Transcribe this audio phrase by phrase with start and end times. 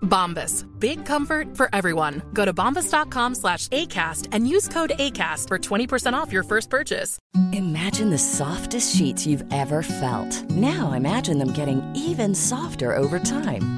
[0.00, 0.64] Bombas.
[0.80, 2.22] Big comfort for everyone.
[2.32, 7.18] Go to bombas.com slash ACAST and use code ACAST for 20% off your first purchase.
[7.52, 10.50] Imagine the softest sheets you've ever felt.
[10.50, 13.77] Now imagine them getting even softer over time.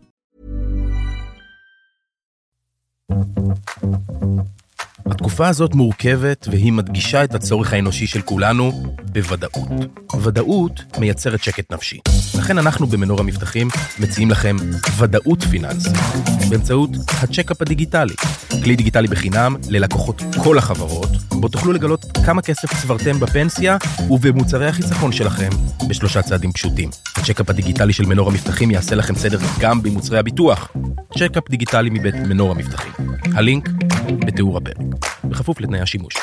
[5.05, 9.69] התקופה הזאת מורכבת והיא מדגישה את הצורך האנושי של כולנו בוודאות.
[10.21, 11.99] ודאות מייצרת שקט נפשי.
[12.37, 13.67] לכן אנחנו במנורה מבטחים
[13.99, 14.55] מציעים לכם
[14.97, 15.93] ודאות פיננסית
[16.49, 16.89] באמצעות
[17.23, 18.13] הצ'קאפ הדיגיטלי.
[18.63, 23.77] כלי דיגיטלי בחינם ללקוחות כל החברות, בו תוכלו לגלות כמה כסף צברתם בפנסיה
[24.09, 25.49] ובמוצרי החיסכון שלכם
[25.89, 26.89] בשלושה צעדים פשוטים.
[27.15, 30.71] הצ'קאפ הדיגיטלי של מנורה מבטחים יעשה לכם סדר גם במוצרי הביטוח.
[31.17, 32.91] צ'קאפ דיגיטלי מבית מנורה מבטחים.
[33.35, 33.69] הלינק
[34.25, 34.77] בתיאור הפרק,
[35.23, 36.13] בכפוף לתנאי השימוש.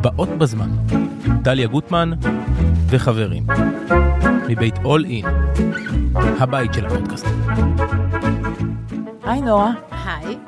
[0.00, 0.70] באות בזמן,
[1.42, 2.10] דליה גוטמן
[2.86, 3.46] וחברים,
[4.48, 5.24] מבית All In,
[6.14, 7.26] הבית של הפודקאסט.
[9.24, 9.72] היי נועה.
[10.04, 10.38] היי.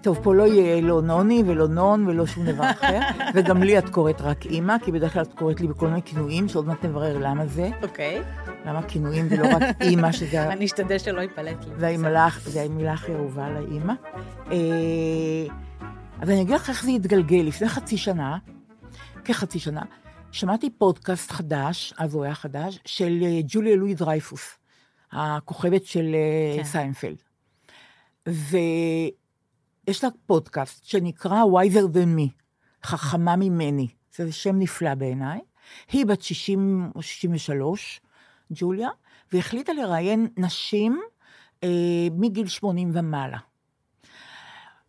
[0.00, 3.00] טוב, פה לא יהיה לא נוני ולא נון ולא שום דבר אחר,
[3.34, 6.48] וגם לי את קוראת רק אימא, כי בדרך כלל את קוראת לי בכל מיני כינויים,
[6.48, 7.70] שעוד מעט נברר למה זה.
[7.82, 8.22] אוקיי.
[8.66, 10.42] למה כינויים ולא רק אימא, שזה...
[10.52, 11.70] אני אשתדל שלא ייפלט לי.
[12.44, 13.92] זה המילה, הכי אהובה על האימא.
[14.52, 15.54] אה,
[16.20, 17.42] אז אני אגיד לך איך זה התגלגל.
[17.46, 18.38] לפני חצי שנה,
[19.24, 19.82] כחצי שנה,
[20.32, 24.58] שמעתי פודקאסט חדש, אז הוא היה חדש, של אה, ג'וליה לואי דרייפוס,
[25.12, 26.64] הכוכבת של אה, כן.
[26.64, 27.16] סיינפלד.
[29.86, 32.30] ויש לה פודקאסט שנקרא Wiser Than Me,
[32.84, 33.88] חכמה ממני.
[34.16, 35.40] זה שם נפלא בעיניי.
[35.92, 38.00] היא בת 60 או 63,
[38.50, 38.88] ג'וליה,
[39.32, 41.00] והחליטה לראיין נשים
[41.64, 41.68] אה,
[42.12, 43.38] מגיל 80 ומעלה.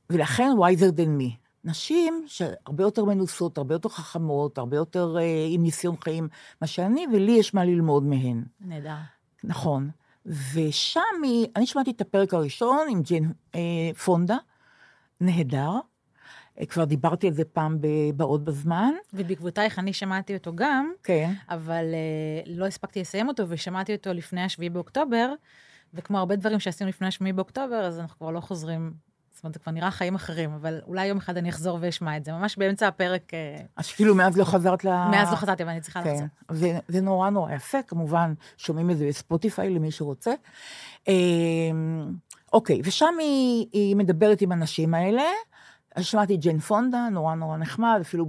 [0.10, 1.48] ולכן wiser than me.
[1.64, 6.28] נשים שהרבה יותר מנוסות, הרבה יותר חכמות, הרבה יותר אה, עם ניסיון חיים
[6.62, 8.44] מה שאני, ולי יש מה ללמוד מהן.
[8.62, 8.96] נהדר.
[9.44, 9.90] נכון.
[10.26, 13.60] ושם היא, אני שמעתי את הפרק הראשון עם ג'ין אה,
[14.06, 14.38] פונדה,
[15.22, 15.72] נהדר.
[16.60, 18.94] אה, כבר דיברתי על זה פעם בבאות בזמן.
[19.14, 21.34] ובעקבותייך אני שמעתי אותו גם, כן.
[21.50, 21.86] אבל
[22.46, 25.34] uh, לא הספקתי לסיים אותו, ושמעתי אותו לפני השביעי באוקטובר,
[25.94, 28.94] וכמו הרבה דברים שעשינו לפני השביעי באוקטובר, אז אנחנו כבר לא חוזרים,
[29.34, 32.26] זאת אומרת, זה כבר נראה חיים אחרים, אבל אולי יום אחד אני אחזור ואשמע את
[32.26, 34.90] זה, ממש באמצע הפרק, uh, אז כאילו מאז לא חזרת ל...
[34.90, 36.28] מאז לא חזרתי, אבל אני צריכה כן, לחזור.
[36.52, 40.34] זה, זה נורא נורא יפה, כמובן, שומעים את זה בספוטיפיי למי שרוצה.
[42.58, 45.24] אוקיי, ושם היא, היא מדברת עם הנשים האלה.
[45.96, 48.26] אז שמעתי את ג'יין פונדה, נורא נורא נחמד, אפילו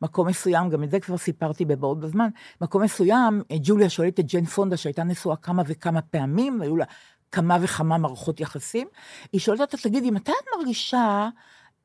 [0.00, 2.28] במקום מסוים, גם את זה כבר סיפרתי בבאות בזמן,
[2.60, 6.84] מקום מסוים, אה, ג'וליה שואלת את ג'יין פונדה, שהייתה נשואה כמה וכמה פעמים, והיו לה
[7.32, 8.88] כמה וכמה מערכות יחסים,
[9.32, 11.28] היא שואלת אותה, תגידי, מתי את מרגישה,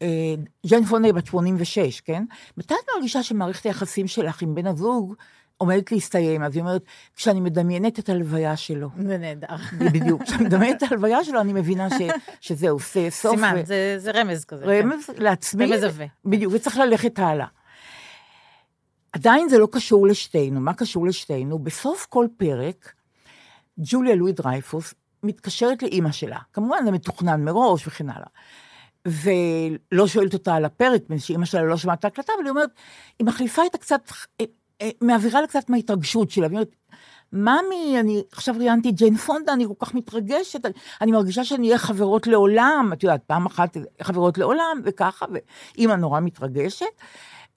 [0.02, 2.24] אה, ג'יין פונדה היא בת 86, כן?
[2.58, 5.16] מתי את מרגישה שמערכת היחסים שלך עם בן הזוג
[5.58, 6.44] עומדת להסתיים?
[6.44, 6.82] אז היא אומרת,
[7.16, 8.90] כשאני מדמיינת את הלוויה שלו.
[9.04, 9.56] זה נהדר.
[9.94, 11.94] בדיוק, כשאני מדמיינת את הלוויה שלו, אני מבינה ש,
[12.42, 13.36] שזה עושה סוף.
[13.36, 14.66] סימן, ו- זה, זה רמז כזה.
[14.66, 15.66] רמז לעצמי.
[15.66, 16.06] רמז עבה.
[16.26, 17.48] בדיוק, וצריך ללכת הלאה.
[19.14, 20.60] עדיין זה לא קשור לשתינו.
[20.60, 21.60] מה קשור לשתינו?
[21.60, 22.94] בסוף כל פרק,
[23.80, 24.94] ג'וליה לואי דרייפוס
[25.24, 26.40] מתקשרת לאימא שלה.
[26.54, 28.28] כמובן, זה מתוכנן מראש וכן הלאה.
[29.08, 32.70] ולא שואלת אותה על הפרק, מפני שאימא שלה לא שמעה את ההקלטה, אבל היא אומרת,
[33.20, 34.12] היא מחליפה איתה קצת,
[35.02, 36.48] מעבירה לה קצת מההתרגשות שלה.
[36.48, 36.76] והיא אומרת,
[37.34, 42.28] ממי, אני עכשיו ראיינתי ג'יין פונדה, אני כל כך מתרגשת, אני, אני מרגישה שנהיה חברות
[42.28, 46.86] לעולם, את יודעת, פעם אחת חברות לעולם, וככה, ואימא נורא מתרגשת.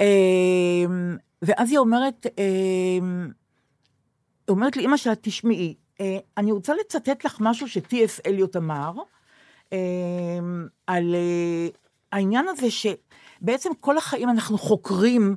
[0.01, 3.31] אמ, ואז היא אומרת, אמ,
[4.49, 8.21] היא אומרת לי, אמא שלה, תשמעי, אה, אני רוצה לצטט לך משהו שטי.אס.
[8.27, 8.93] אליוט אמר,
[9.73, 9.79] אמ,
[10.87, 11.69] על אה,
[12.13, 15.37] העניין הזה שבעצם כל החיים אנחנו חוקרים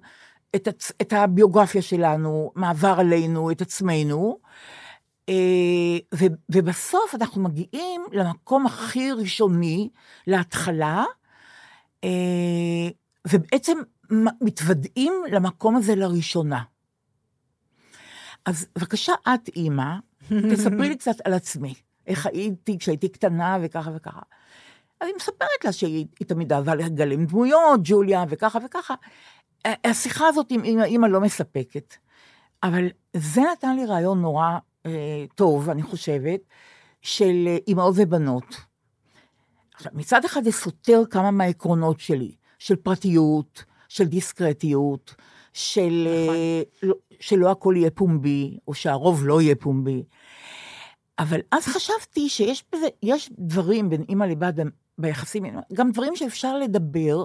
[0.56, 0.92] את, הצ...
[1.02, 4.40] את הביוגרפיה שלנו, מה עבר עלינו, את עצמנו,
[5.30, 6.26] אה, ו...
[6.50, 9.90] ובסוף אנחנו מגיעים למקום הכי ראשוני,
[10.28, 11.04] להתחלה,
[12.04, 12.10] אה,
[13.28, 13.78] ובעצם
[14.42, 16.62] מתוודעים למקום הזה לראשונה.
[18.46, 19.96] אז בבקשה, את אימא,
[20.52, 21.74] תספרי לי קצת על עצמי,
[22.08, 24.22] איך הייתי כשהייתי קטנה וככה וככה.
[25.00, 28.94] אז היא מספרת לה שהיא היא תמיד אהבה לגלם דמויות, ג'וליה וככה וככה.
[29.66, 31.96] השיחה הזאת עם אימא, לא מספקת.
[32.64, 36.40] אבל זה נתן לי רעיון נורא אה, טוב, אני חושבת,
[37.02, 38.56] של אה, אימהות ובנות.
[39.74, 45.16] עכשיו, מצד אחד זה סותר כמה מהעקרונות שלי, של פרטיות, של דיסקרטיות,
[45.54, 50.04] של אה, לא, שלא הכל יהיה פומבי, או שהרוב לא יהיה פומבי.
[51.20, 54.68] אבל אז חשבתי שיש בזה, יש דברים בין אימא לבת ב-
[54.98, 57.24] ביחסים, גם דברים שאפשר לדבר,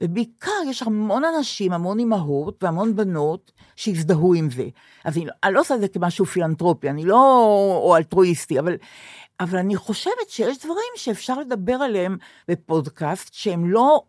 [0.00, 4.68] ובעיקר יש המון אנשים, המון אימהות והמון בנות שהזדהו עם זה.
[5.04, 7.44] אז אני, לא- אני לא עושה את זה כמשהו פילנטרופי, אני לא,
[7.84, 8.76] או אלטרואיסטי, אבל,
[9.40, 12.16] אבל אני חושבת שיש דברים שאפשר לדבר עליהם
[12.48, 14.02] בפודקאסט, שהם לא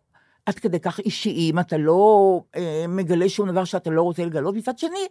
[0.46, 4.56] עד כדי כך אישיים, אתה לא אה, מגלה שום דבר שאתה לא רוצה לגלות.
[4.56, 5.08] מצד שני,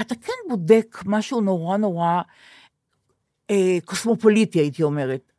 [0.00, 2.20] אתה כן בודק משהו נורא נורא
[3.52, 5.32] אה, קוסמופוליטי, הייתי אומרת.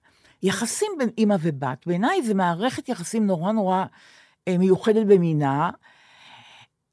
[0.43, 3.85] יחסים בין אימא ובת, בעיניי זה מערכת יחסים נורא נורא
[4.47, 5.69] אה, מיוחדת במינה.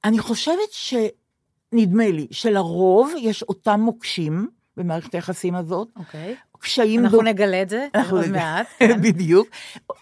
[0.05, 5.89] אני חושבת שנדמה לי שלרוב יש אותם מוקשים במערכת היחסים הזאת.
[5.97, 6.35] אוקיי.
[6.59, 8.29] קשיים אנחנו דו- נגלה את זה אנחנו עוד.
[8.29, 8.67] מעט.
[8.79, 9.03] כן.
[9.03, 9.49] בדיוק.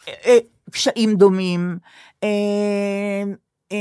[0.09, 0.39] אה,
[0.71, 1.79] קשיים דומים,
[2.23, 2.29] אה,
[3.73, 3.79] אה,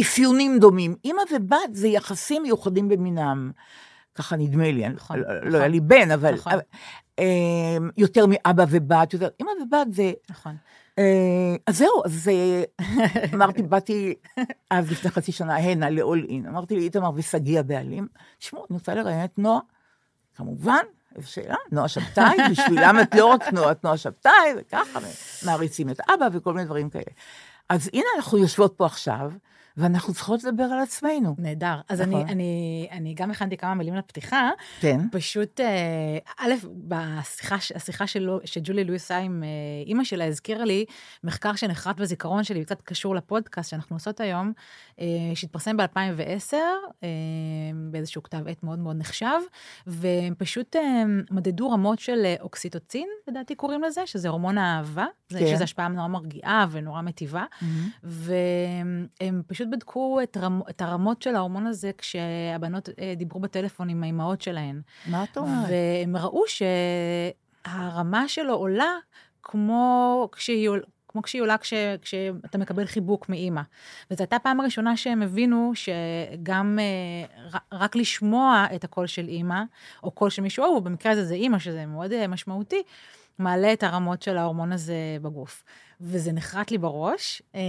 [0.00, 0.94] אפיונים דומים.
[1.04, 3.50] אימא ובת זה יחסים מיוחדים במינם.
[4.14, 5.48] ככה נדמה לי, אני- נכון, לא- נכון.
[5.52, 6.34] לא היה לי בן, אבל...
[6.34, 6.52] נכון.
[6.52, 6.62] אבל,
[7.18, 7.24] אה,
[7.96, 9.28] יותר מאבא ובת, יותר...
[9.40, 10.12] אימא ובת זה...
[10.30, 10.56] נכון.
[10.98, 11.04] אה,
[11.66, 12.62] אז זהו, אז אה,
[13.34, 14.14] אמרתי, באתי
[14.70, 16.48] אז לפני חצי שנה הנה ל-all in.
[16.48, 18.08] אמרתי לאיתמר ושגיא הבעלים,
[18.38, 19.60] תשמעו, אני רוצה לראיין את נועה.
[20.36, 20.82] כמובן,
[21.16, 24.98] איזו שאלה, נועה שבתאי, בשבילם את לא רק נועה, את נועה שבתאי, וככה,
[25.46, 27.04] מעריצים את אבא וכל מיני דברים כאלה.
[27.68, 29.30] אז הנה אנחנו יושבות פה עכשיו,
[29.76, 31.34] ואנחנו צריכות לדבר על עצמנו.
[31.38, 31.80] נהדר.
[31.88, 32.28] אז אני, נכון.
[32.28, 34.50] אני, אני גם הכנתי כמה מילים לפתיחה.
[34.80, 35.00] כן.
[35.12, 36.52] פשוט, אה, א',
[36.88, 39.48] בשיחה, השיחה שלו, שג'ולי לואיס עשה עם אה,
[39.86, 40.84] אימא שלה, הזכירה לי
[41.24, 44.52] מחקר שנחרט בזיכרון שלי, קצת קשור לפודקאסט שאנחנו עושות היום,
[45.00, 46.54] אה, שהתפרסם ב-2010,
[47.02, 47.08] אה,
[47.90, 49.38] באיזשהו כתב עת מאוד מאוד נחשב,
[49.86, 50.76] והם פשוט
[51.30, 55.46] מדדו רמות של אוקסיטוצין, לדעתי קוראים לזה, שזה הורמון האהבה, כן.
[55.54, 57.44] שזו השפעה נורא מרגיעה ונורא מטיבה.
[58.02, 64.02] והם פשוט בדקו את, רמ, את הרמות של ההורמון הזה כשהבנות אה, דיברו בטלפון עם
[64.02, 64.80] האימהות שלהן.
[65.06, 65.68] מה את אומרת?
[65.68, 66.42] והם ראו
[67.66, 68.92] שהרמה שלו עולה
[69.42, 73.62] כמו כשהיא, עול- כמו כשהיא עולה כש, כשאתה מקבל חיבוק מאימא.
[74.10, 79.62] וזו הייתה הפעם הראשונה שהם הבינו שגם אה, רק לשמוע את הקול של אימא,
[80.02, 82.82] או קול של מישהו אהוב, במקרה הזה זה אימא, שזה מאוד אה, משמעותי,
[83.38, 85.64] מעלה את הרמות של ההורמון הזה בגוף.
[86.00, 87.42] וזה נחרט לי בראש.
[87.54, 87.60] אמ,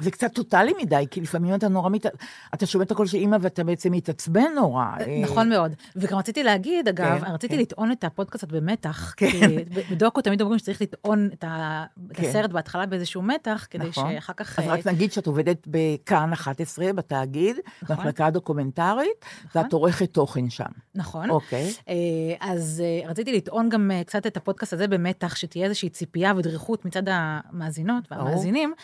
[0.00, 2.06] זה קצת טוטאלי מדי, כי לפעמים אתה נורא מת...
[2.54, 4.84] אתה שומע את הקול של אימא ואתה בעצם מתעצבן נורא.
[5.00, 5.72] אה, נכון מאוד.
[5.96, 7.60] וגם רציתי להגיד, אגב, כן, רציתי כן.
[7.60, 9.14] לטעון את הפודקאסט במתח.
[9.16, 9.30] כן.
[9.30, 9.56] כי
[9.90, 12.24] בדוקו תמיד אומרים שצריך לטעון את ה- את כן.
[12.28, 14.12] השארת בהתחלה באיזשהו מתח, כדי נכון.
[14.12, 14.58] שאחר כך...
[14.58, 17.96] אז אה, רק נגיד שאת עובדת בכאן 11, בתאגיד, נכון.
[17.96, 19.62] במחלקה הדוקומנטרית, נכון.
[19.62, 20.64] ואת עורכת תוכן שם.
[20.94, 21.30] נכון.
[21.30, 21.72] אוקיי.
[21.88, 21.94] אה,
[22.40, 26.84] אז אה, רציתי לטעון גם אה, קצת את הפודקאסט הזה במתח, שתהיה איזושהי ציפייה ודריכות
[26.84, 28.74] מצד המאזינות והמאזינים,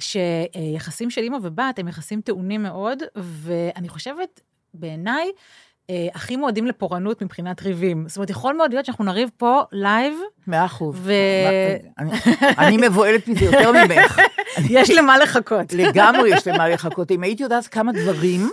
[0.00, 4.40] שיחסים של אימא ובת הם יחסים טעונים מאוד, ואני חושבת,
[4.74, 5.30] בעיניי,
[5.90, 8.04] אה, הכי מועדים לפורענות מבחינת ריבים.
[8.08, 10.14] זאת אומרת, יכול מאוד להיות שאנחנו נריב פה לייב,
[10.46, 10.96] מאה אחוז.
[10.98, 11.12] ו-
[11.98, 12.10] אני-
[12.58, 14.18] אני מבוהלת מזה יותר ממך.
[14.70, 15.72] יש למה לחכות.
[15.72, 17.10] לגמרי יש למה לחכות.
[17.10, 18.50] אם הייתי יודעת כמה דברים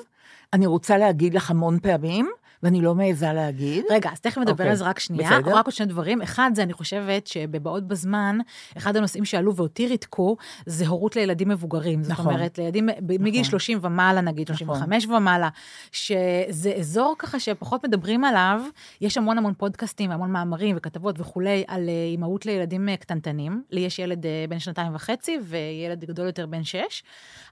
[0.53, 2.29] אני רוצה להגיד לך המון פעמים,
[2.63, 3.85] ואני לא מעיזה להגיד.
[3.89, 5.39] רגע, אז תכף נדבר אוקיי, על זה רק שנייה.
[5.39, 5.55] בסדר.
[5.57, 6.21] רק עוד שני דברים.
[6.21, 8.37] אחד, זה אני חושבת שבבאות בזמן,
[8.77, 12.03] אחד הנושאים שעלו ואותי ריתקו, זה הורות לילדים מבוגרים.
[12.03, 12.33] זאת נכון.
[12.33, 14.65] אומרת, לילדים ב- מגיל 30 ומעלה, נגיד, נכון.
[14.67, 15.49] 35 ומעלה,
[15.91, 18.61] שזה אזור ככה שפחות מדברים עליו.
[19.01, 23.63] יש המון המון פודקאסטים והמון מאמרים וכתבות וכולי על אה, אימהות לילדים אה, קטנטנים.
[23.71, 27.03] לי יש ילד אה, בן שנתיים וחצי וילד גדול יותר בן שש,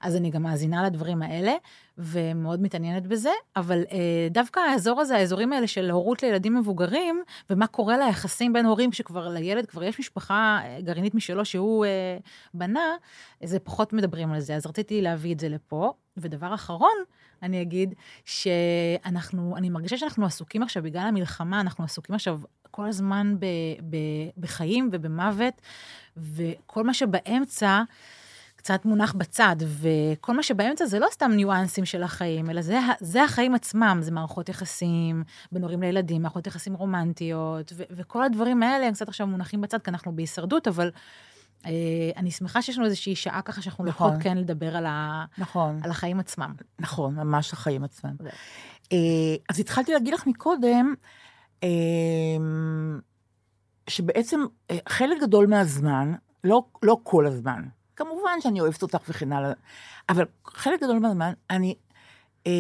[0.01, 1.51] אז אני גם מאזינה לדברים האלה.
[1.97, 7.67] ומאוד מתעניינת בזה, אבל אה, דווקא האזור הזה, האזורים האלה של הורות לילדים מבוגרים, ומה
[7.67, 12.17] קורה ליחסים בין הורים שכבר לילד כבר יש משפחה אה, גרעינית משלו שהוא אה,
[12.53, 12.95] בנה,
[13.43, 15.93] זה פחות מדברים על זה, אז רציתי להביא את זה לפה.
[16.17, 16.97] ודבר אחרון,
[17.43, 17.93] אני אגיד,
[18.25, 22.39] שאנחנו, אני מרגישה שאנחנו עסוקים עכשיו, בגלל המלחמה, אנחנו עסוקים עכשיו
[22.71, 23.45] כל הזמן ב,
[23.89, 23.97] ב,
[24.37, 25.61] בחיים ובמוות,
[26.17, 27.81] וכל מה שבאמצע,
[28.61, 33.23] קצת מונח בצד, וכל מה שבאמצע זה לא סתם ניואנסים של החיים, אלא זה, זה
[33.23, 38.87] החיים עצמם, זה מערכות יחסים בין הורים לילדים, מערכות יחסים רומנטיות, ו, וכל הדברים האלה
[38.87, 40.91] הם קצת עכשיו מונחים בצד, כי אנחנו בהישרדות, אבל
[41.65, 41.71] אה,
[42.17, 44.07] אני שמחה שיש לנו איזושהי שעה ככה שאנחנו נכון.
[44.07, 45.79] יכולות כן לדבר על, ה, נכון.
[45.83, 46.53] על החיים עצמם.
[46.79, 48.15] נכון, ממש החיים עצמם.
[48.91, 48.97] אה,
[49.49, 50.93] אז התחלתי להגיד לך מקודם,
[51.63, 51.69] אה,
[53.87, 54.39] שבעצם
[54.89, 56.13] חלק גדול מהזמן,
[56.43, 57.63] לא, לא כל הזמן,
[58.05, 59.53] כמובן שאני אוהבת אותך וכן הלאה,
[60.09, 61.75] אבל חלק גדול מהזמן, אני,
[62.47, 62.51] אה,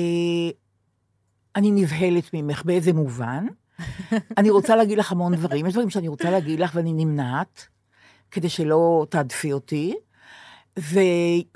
[1.55, 3.45] אני נבהלת ממך, באיזה מובן?
[4.37, 7.67] אני רוצה להגיד לך המון דברים, יש דברים שאני רוצה להגיד לך ואני נמנעת,
[8.31, 9.95] כדי שלא תעדפי אותי.
[10.79, 10.99] ו,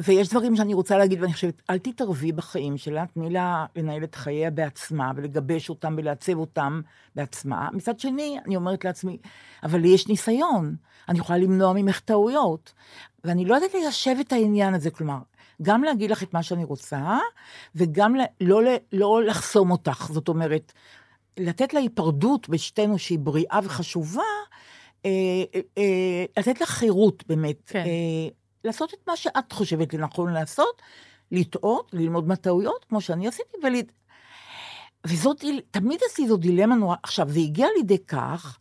[0.01, 4.15] ויש דברים שאני רוצה להגיד, ואני חושבת, אל תתערבי בחיים שלה, תני לה לנהל את
[4.15, 6.81] חייה בעצמה, ולגבש אותם ולעצב אותם
[7.15, 7.69] בעצמה.
[7.74, 9.17] מצד שני, אני אומרת לעצמי,
[9.63, 10.75] אבל לי יש ניסיון,
[11.10, 12.74] אני יכולה למנוע ממך טעויות.
[13.24, 15.17] ואני לא יודעת ליישב את העניין הזה, כלומר,
[15.62, 17.17] גם להגיד לך את מה שאני רוצה,
[17.75, 20.10] וגם לא, ל- לא לחסום אותך.
[20.12, 20.74] זאת אומרת,
[21.38, 24.22] לתת לה היפרדות בשתינו שהיא בריאה וחשובה,
[25.05, 25.10] אה,
[25.55, 27.62] אה, אה, לתת לך חירות באמת.
[27.65, 27.79] כן.
[27.79, 30.81] אה, לעשות את מה שאת חושבת לנכון לעשות,
[31.31, 33.74] לטעות, ללמוד מהטעויות, כמו שאני עשיתי, ול...
[35.07, 36.95] וזאת, תמיד עשיתי זו דילמה נורא.
[37.03, 38.60] עכשיו, זה הגיע לידי כך,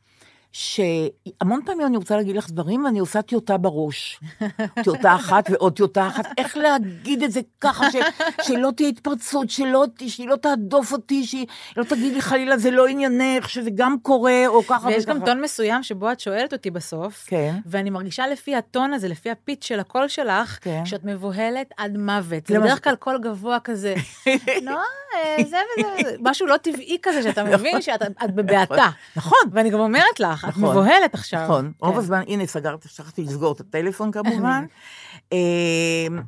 [0.55, 4.21] שהמון פעמים אני רוצה להגיד לך דברים, ואני עושה טיוטה בראש.
[4.85, 7.97] טיוטה אחת ועוד טיוטה אחת, איך להגיד את זה ככה, ש,
[8.43, 11.47] שלא תהיה התפרצות, שלא, שהיא לא תהדוף אותי, שהיא
[11.77, 15.27] לא תגיד לי חלילה, זה לא עניינך, שזה גם קורה, או ככה ויש גם וככה.
[15.27, 17.55] טון מסוים שבו את שואלת אותי בסוף, כן.
[17.67, 20.87] ואני מרגישה לפי הטון הזה, לפי הפיץ של הקול שלך, כן.
[20.87, 22.47] שאת מבוהלת עד מוות.
[22.47, 23.95] זה בדרך כלל קול גבוה כזה,
[24.63, 24.83] נועה,
[25.15, 28.89] אה, זה וזה, וזה", משהו לא טבעי כזה, שאתה מבין שאת את בבעתה.
[29.17, 29.39] נכון.
[29.53, 30.63] ואני גם אומרת לך, את נכון.
[30.63, 31.45] מבוהלת עכשיו.
[31.45, 31.99] נכון, רוב כן.
[31.99, 34.65] הזמן, הנה, סגרתי, שכחתי לסגור את הטלפון כמובן.
[35.33, 35.39] אה,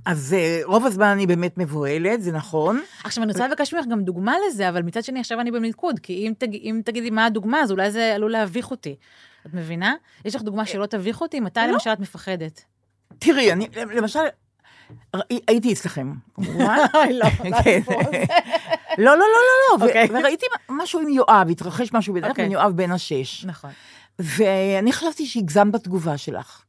[0.04, 2.80] אז אה, רוב הזמן אני באמת מבוהלת, זה נכון.
[3.04, 6.12] עכשיו, אני רוצה לבקש ממך גם דוגמה לזה, אבל מצד שני, עכשיו אני במלכוד, כי
[6.12, 6.54] אם, תג...
[6.54, 8.96] אם תגידי מה הדוגמה, אז אולי זה עלול להביך אותי.
[9.46, 9.94] את מבינה?
[10.25, 11.40] יש לך דוגמה שלא תביך אותי?
[11.40, 11.73] מתי לא.
[11.73, 12.64] למשל את מפחדת?
[13.18, 14.20] תראי, אני, למשל,
[15.49, 16.76] הייתי אצלכם, כמובן.
[17.20, 17.80] לא, כן.
[18.99, 20.08] לא, לא, לא, לא, לא, אוקיי.
[20.11, 22.44] וראיתי משהו עם יואב, התרחש משהו בדרך אוקיי.
[22.44, 23.44] עם יואב בן השש.
[23.44, 23.70] נכון.
[24.18, 26.62] ואני חשבתי שהגזמת בתגובה שלך.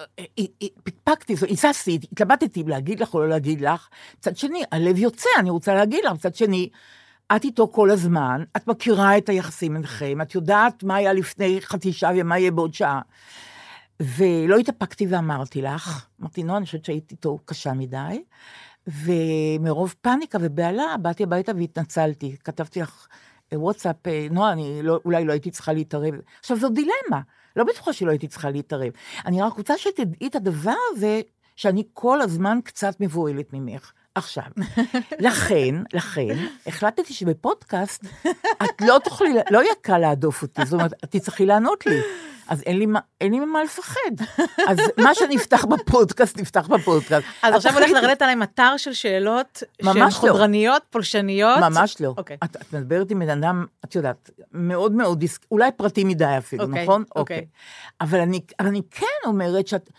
[0.00, 3.88] ופקפקתי, היססתי, התלבטתי אם להגיד לך או לא להגיד לך.
[4.18, 6.12] מצד שני, הלב יוצא, אני רוצה להגיד לך.
[6.12, 6.68] מצד שני,
[7.36, 11.92] את איתו כל הזמן, את מכירה את היחסים ביניכם, את יודעת מה היה לפני חצי
[11.92, 13.00] שעה ומה יהיה בעוד שעה.
[14.00, 18.22] ולא התאפקתי ואמרתי לך, אמרתי, נועה, אני חושבת שהיית איתו קשה מדי,
[18.86, 22.36] ומרוב פאניקה ובהלה, באתי הביתה והתנצלתי.
[22.44, 23.16] כתבתי לך אה,
[23.54, 26.14] וואטסאפ, אה, נועה, אני לא, אולי לא הייתי צריכה להתערב.
[26.40, 27.20] עכשיו, זו דילמה,
[27.56, 28.92] לא בטוחה שלא הייתי צריכה להתערב.
[29.26, 31.20] אני רק רוצה שתדעי את הדבר הזה,
[31.56, 33.92] שאני כל הזמן קצת מבוהלת ממך.
[34.14, 34.44] עכשיו,
[35.26, 38.04] לכן, לכן, החלטתי שבפודקאסט
[38.62, 42.00] את לא תוכלי, לא יהיה קל להדוף אותי, זאת אומרת, את תצטרכי לענות לי.
[42.50, 44.10] אז אין לי, מה- אין לי ממה לפחד.
[44.68, 47.26] אז מה שנפתח בפודקאסט, נפתח בפודקאסט.
[47.42, 48.06] אז עכשיו הולך תחליטי.
[48.06, 50.10] לרדת עליי מטר של שאלות שהן לא.
[50.10, 51.58] חודרניות, פולשניות.
[51.58, 52.14] ממש לא.
[52.16, 52.36] אוקיי.
[52.44, 55.46] את, את מדברת עם בן אדם, את יודעת, מאוד מאוד דיסק...
[55.50, 57.04] אולי פרטי מדי אפילו, אוקיי, נכון?
[57.16, 57.46] אוקיי.
[58.00, 59.90] אבל אני, אבל אני כן אומרת שאת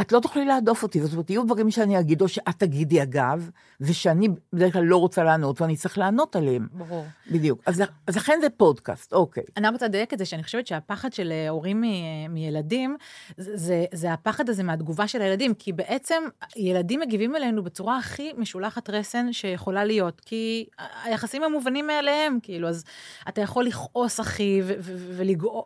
[0.00, 3.50] את לא תוכלי להדוף אותי, זאת אומרת, יהיו דברים שאני אגיד, או שאת תגידי אגב,
[3.80, 6.68] ושאני בדרך כלל לא רוצה לענות, ואני צריך לענות עליהם.
[6.72, 7.06] ברור.
[7.30, 7.62] בדיוק.
[7.66, 9.42] אז, אז לכן זה פודקאסט, אוקיי.
[9.56, 12.96] אני רוצה לדייק את זה, שאני חושבת שהפחד של אה, הורים מ- מילדים,
[13.36, 16.22] זה, זה, זה הפחד הזה מהתגובה של הילדים, כי בעצם
[16.56, 20.66] ילדים מגיבים אלינו בצורה הכי משולחת רסן שיכולה להיות, כי
[21.04, 22.84] היחסים הם מובנים מאליהם, כאילו, אז
[23.28, 24.60] אתה יכול לכעוס, אחי,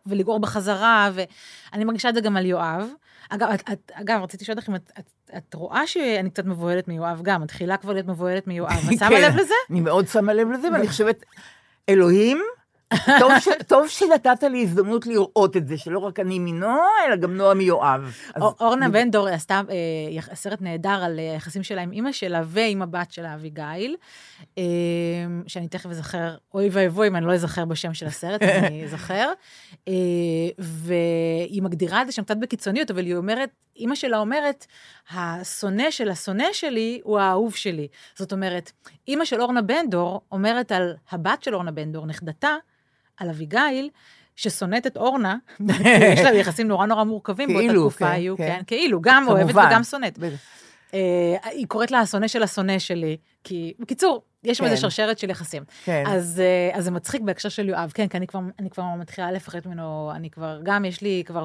[0.06, 2.88] ולגעור בחזרה, ואני מרגישה את זה גם על יואב.
[3.30, 6.88] אגב, את, את, אגב, רציתי לשאול אותך אם את, את, את רואה שאני קצת מבוהלת
[6.88, 8.88] מיואב גם, מתחילה כבר להיות מבוהלת מיואב.
[8.92, 9.54] את שמה כן, לב לזה?
[9.70, 11.24] אני מאוד שמה לב לזה, ואני חושבת,
[11.88, 12.42] אלוהים,
[13.18, 17.36] טוב, ש, טוב שנתת לי הזדמנות לראות את זה, שלא רק אני מנועה, אלא גם
[17.36, 18.00] נועה מיואב.
[18.34, 22.12] אז- אור- אורנה בן דור עשתה אה, סרט נהדר על אה, היחסים שלה עם אימא
[22.12, 23.96] שלה ועם הבת שלה, אביגיל,
[24.58, 24.62] אה,
[25.46, 29.32] שאני תכף אזכר, אוי ואבוי אם אני לא אזכר בשם של הסרט, אני אזכר.
[29.88, 29.92] אה,
[30.58, 34.66] והיא מגדירה את זה שם קצת בקיצוניות, אבל היא אומרת, אימא שלה אומרת,
[35.12, 37.88] השונא של השונא שלי הוא האהוב שלי.
[38.18, 38.72] זאת אומרת,
[39.08, 42.56] אימא של אורנה בן דור אומרת על הבת של אורנה בן דור, נכדתה,
[43.20, 43.90] על אביגיל,
[44.36, 45.36] ששונאת את אורנה,
[46.14, 48.46] יש לה יחסים נורא נורא מורכבים באותה כאילו, תקופה כן, היו, כן.
[48.46, 49.66] כן, כאילו, גם אוהבת כמובן.
[49.68, 50.18] וגם שונאת.
[50.94, 54.76] אה, היא קוראת לה השונא של השונא שלי, כי, בקיצור, יש שם כן.
[54.76, 55.62] שרשרת של יחסים.
[55.84, 56.04] כן.
[56.06, 59.32] אז, אה, אז זה מצחיק בהקשר של יואב, כן, כי אני כבר, אני כבר מתחילה
[59.32, 61.44] לפחד ממנו, אני כבר, גם יש לי כבר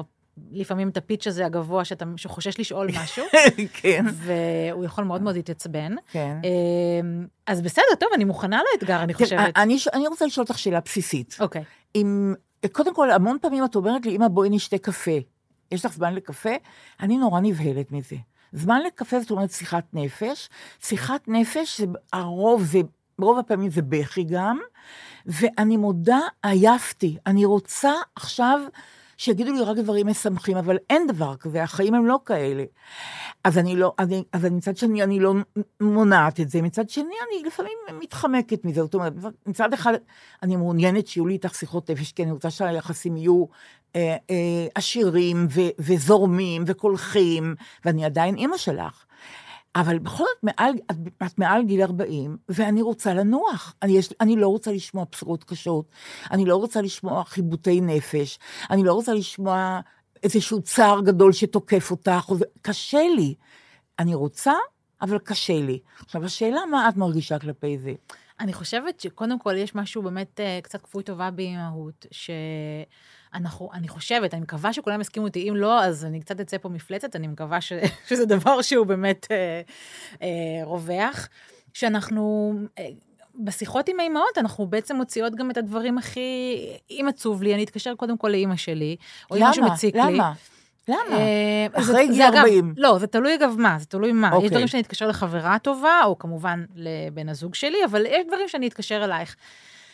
[0.50, 3.24] לפעמים את הפיץ' הזה הגבוה, שאתה, שחושש לשאול משהו,
[3.82, 4.04] כן.
[4.12, 5.94] והוא יכול מאוד מאוד להתעצבן.
[6.10, 6.38] כן.
[6.44, 9.56] אה, אז בסדר, טוב, אני מוכנה לאתגר, אני חושבת.
[9.56, 11.36] אני, אני רוצה לשאול אותך שאלה בסיסית.
[11.40, 11.64] אוקיי.
[11.94, 12.34] אם,
[12.72, 15.18] קודם כל, המון פעמים את אומרת לי, אמא, בואי נשתה קפה.
[15.72, 16.50] יש לך זמן לקפה?
[17.00, 18.16] אני נורא נבהלת מזה.
[18.52, 20.48] זמן לקפה זאת אומרת שיחת נפש.
[20.80, 22.78] שיחת נפש, זה, הרוב זה,
[23.18, 24.58] ברוב הפעמים זה בכי גם,
[25.26, 27.16] ואני מודה, עייפתי.
[27.26, 28.60] אני רוצה עכשיו
[29.16, 32.64] שיגידו לי רק דברים משמחים, אבל אין דבר כזה, החיים הם לא כאלה.
[33.44, 35.34] אז אני לא, אני, אז אני, מצד שני, אני לא
[35.80, 38.82] מונעת את זה, מצד שני, אני לפעמים מתחמקת מזה.
[38.82, 39.12] זאת אומרת,
[39.46, 39.92] מצד אחד,
[40.42, 43.44] אני מעוניינת שיהיו לי איתך שיחות נפש, כי אני רוצה שהיחסים יהיו
[43.96, 47.54] אה, אה, עשירים ו, וזורמים וקולחים,
[47.84, 49.05] ואני עדיין אימא שלך.
[49.80, 53.74] אבל בכל זאת, מעל, את, את מעל גיל 40, ואני רוצה לנוח.
[53.82, 55.84] אני, יש, אני לא רוצה לשמוע בשורות קשות,
[56.30, 58.38] אני לא רוצה לשמוע חיבוטי נפש,
[58.70, 59.80] אני לא רוצה לשמוע
[60.22, 63.34] איזשהו צער גדול שתוקף אותך, קשה לי.
[63.98, 64.52] אני רוצה,
[65.02, 65.78] אבל קשה לי.
[66.00, 67.92] עכשיו, השאלה מה את מרגישה כלפי זה.
[68.40, 74.34] אני חושבת שקודם כל יש משהו באמת אה, קצת כפוי טובה באימהות, שאנחנו, אני חושבת,
[74.34, 77.60] אני מקווה שכולם יסכימו איתי, אם לא, אז אני קצת אצא פה מפלצת, אני מקווה
[77.60, 77.72] ש,
[78.08, 79.60] שזה דבר שהוא באמת אה,
[80.22, 81.28] אה, רווח,
[81.74, 82.54] שאנחנו...
[82.78, 82.88] אה,
[83.44, 86.56] בשיחות עם האימהות, אנחנו בעצם מוציאות גם את הדברים הכי...
[86.90, 88.96] אם עצוב לי, אני אתקשר קודם כל לאימא שלי,
[89.30, 89.72] או אם משהו למה?
[89.72, 90.00] מציק לי.
[90.00, 90.10] למה?
[90.10, 90.32] למה?
[90.90, 92.74] אה, אחרי גיל זה אגב- 40.
[92.76, 94.26] לא, זה תלוי אגב מה, זה תלוי מה.
[94.28, 94.48] יש אוקיי.
[94.50, 99.04] דברים שאני אתקשר לחברה טובה, או כמובן לבן הזוג שלי, אבל יש דברים שאני אתקשר
[99.04, 99.36] אלייך.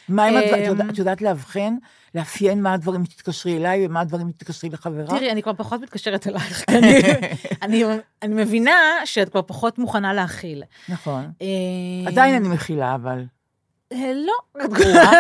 [0.09, 1.75] מה אם את, אמ, יודעת, את יודעת לאבחן,
[2.15, 5.07] לאפיין מה הדברים שתתקשרי אליי ומה הדברים שתתקשרי לחברה?
[5.07, 6.65] תראי, אני כבר פחות מתקשרת אלייך,
[7.63, 7.85] אני-
[8.29, 8.73] מבינה
[9.05, 10.63] שאת כבר פחות מוכנה להכיל.
[10.89, 11.31] נכון.
[11.43, 11.47] אה,
[12.07, 13.25] עדיין אני מכילה, אבל...
[14.15, 14.33] לא,
[14.65, 14.71] את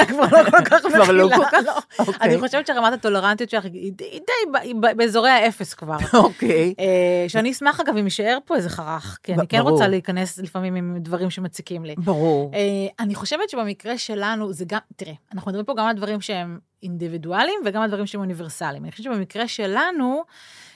[0.08, 1.12] כבר לא כל כך מכילה.
[1.12, 1.58] לא כל כך?
[1.66, 1.72] לא.
[1.98, 2.14] אוקיי.
[2.20, 5.96] אני חושבת שרמת הטולרנטיות שלך היא די באזורי האפס כבר.
[6.14, 6.74] אוקיי.
[6.78, 9.58] אה, שאני אשמח, אגב, אם יישאר פה איזה חרך, כי אני כן.
[9.58, 11.94] רוצה להיכנס לפעמים עם דברים שמציקים לי.
[11.98, 12.50] ברור.
[12.54, 12.61] אה,
[13.04, 17.61] אני חושבת שבמקרה שלנו, זה גם, תראה, אנחנו מדברים פה גם על דברים שהם אינדיבידואליים
[17.64, 18.85] וגם על דברים שהם אוניברסליים.
[18.85, 20.22] אני חושבת שבמקרה שלנו,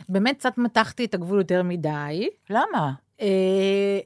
[0.09, 2.29] באמת קצת מתחתי את הגבול יותר מדי.
[2.51, 2.93] למה?
[3.21, 3.27] אה,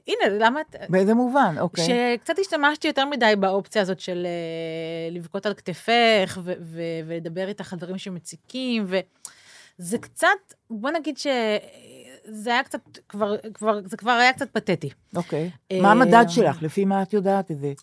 [0.07, 0.75] הנה, למה את...
[0.89, 1.55] באיזה מובן?
[1.59, 2.17] אוקיי.
[2.17, 7.73] שקצת השתמשתי יותר מדי באופציה הזאת של אה, לבכות על כתפך ו- ו- ולדבר איתך
[7.73, 10.27] על דברים שמציקים, וזה קצת,
[10.69, 14.89] בוא נגיד שזה היה קצת, כבר, כבר, זה כבר היה קצת פתטי.
[15.15, 15.49] אוקיי.
[15.71, 16.61] אה, מה המדד שלך?
[16.61, 17.73] לפי מה את יודעת את זה?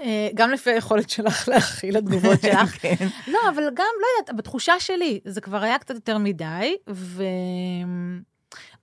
[0.00, 2.76] אה, גם לפי היכולת שלך להכיל התגובות שלך.
[2.80, 3.06] כן.
[3.28, 6.76] לא, אבל גם, לא יודעת, בתחושה שלי, זה כבר היה קצת יותר מדי,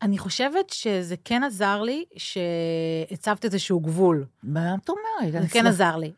[0.01, 4.25] ואני חושבת שזה כן עזר לי שהצבת איזשהו גבול.
[4.43, 5.31] מה את אומרת?
[5.31, 6.11] זה אני כן עזר לי.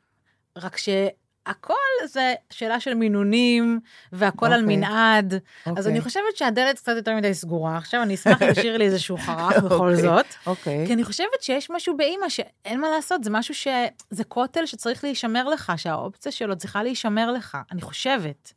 [0.58, 1.74] רק שהכל
[2.06, 3.80] זה שאלה של מינונים,
[4.12, 4.76] והכל על אוקיי.
[4.76, 5.34] מנעד.
[5.34, 5.40] אז
[5.78, 5.92] אוקיי.
[5.92, 7.78] אני חושבת שהדלת קצת יותר מדי סגורה.
[7.78, 9.96] עכשיו אני אשמח אם תשאירי לי איזשהו חרך בכל אוקיי.
[9.96, 10.26] זאת.
[10.48, 10.88] אוקיי.
[10.88, 13.68] כי אני חושבת שיש משהו באימא שאין מה לעשות, זה משהו ש...
[14.10, 18.54] זה כותל שצריך להישמר לך, שהאופציה שלו צריכה להישמר לך, אני חושבת.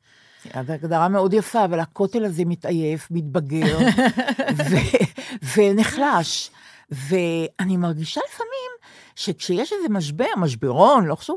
[0.66, 3.78] זו הגדרה מאוד יפה, אבל הכותל הזה מתעייף, מתבגר,
[4.56, 4.76] ו-
[5.56, 6.50] ונחלש.
[6.90, 8.70] ואני מרגישה לפעמים
[9.14, 11.36] שכשיש איזה משבר, משברון, לא חשוב,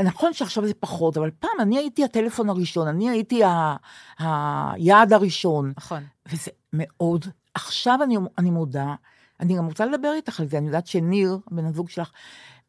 [0.00, 3.76] נכון שעכשיו זה פחות, אבל פעם אני הייתי הטלפון הראשון, אני הייתי ה-
[4.18, 6.02] היעד הראשון, נכון.
[6.32, 8.94] וזה מאוד, עכשיו אני, אני מודה,
[9.40, 12.10] אני גם רוצה לדבר איתך על זה, אני יודעת שניר, בן הזוג שלך,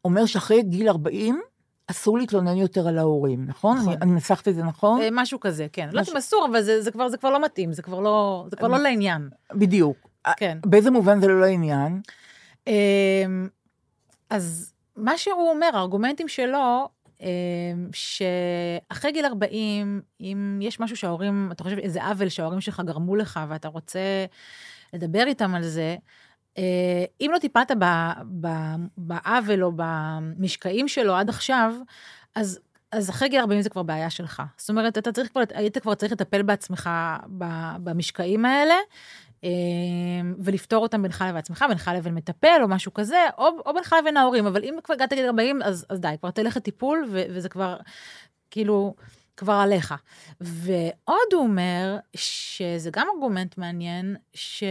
[0.04, 1.40] אומר שאחרי גיל 40,
[1.90, 3.78] אסור להתלונן יותר על ההורים, נכון?
[3.78, 3.94] נכון.
[4.02, 5.00] אני, מנסחת את זה נכון?
[5.00, 5.82] אה, משהו כזה, כן.
[5.82, 8.00] לא יודעת משהו- אם אסור, אבל זה, זה, כבר, זה כבר לא מתאים, זה כבר
[8.00, 9.28] לא, זה כבר לא לעניין.
[9.54, 9.96] בדיוק.
[10.36, 10.58] כן.
[10.66, 12.00] באיזה מובן זה לא לעניין?
[12.66, 12.72] אמ,
[14.30, 16.88] אז מה שהוא אומר, הארגומנטים שלו,
[17.20, 17.26] אמ,
[17.92, 23.40] שאחרי גיל 40, אם יש משהו שההורים, אתה חושב, איזה עוול שההורים שלך גרמו לך
[23.48, 24.00] ואתה רוצה
[24.92, 25.96] לדבר איתם על זה, אה,
[27.20, 27.70] אם לא טיפלת
[28.96, 31.72] בעוול או במשקעים שלו עד עכשיו,
[32.34, 32.60] אז...
[32.92, 34.42] אז אחרי גיל 40 זה כבר בעיה שלך.
[34.56, 36.90] זאת אומרת, אתה צריך כבר, היית כבר צריך לטפל בעצמך
[37.82, 38.74] במשקעים האלה,
[39.44, 39.50] אה,
[40.38, 44.16] ולפתור אותם בינך לבין עצמך, בינך לבין מטפל או משהו כזה, או, או בינך לבין
[44.16, 47.48] ההורים, אבל אם כבר הגעת לגיל 40, אז, אז די, כבר תלך לטיפול, ו, וזה
[47.48, 47.76] כבר,
[48.50, 48.94] כאילו,
[49.36, 49.94] כבר עליך.
[50.40, 54.64] ועוד הוא אומר, שזה גם ארגומנט מעניין, ש...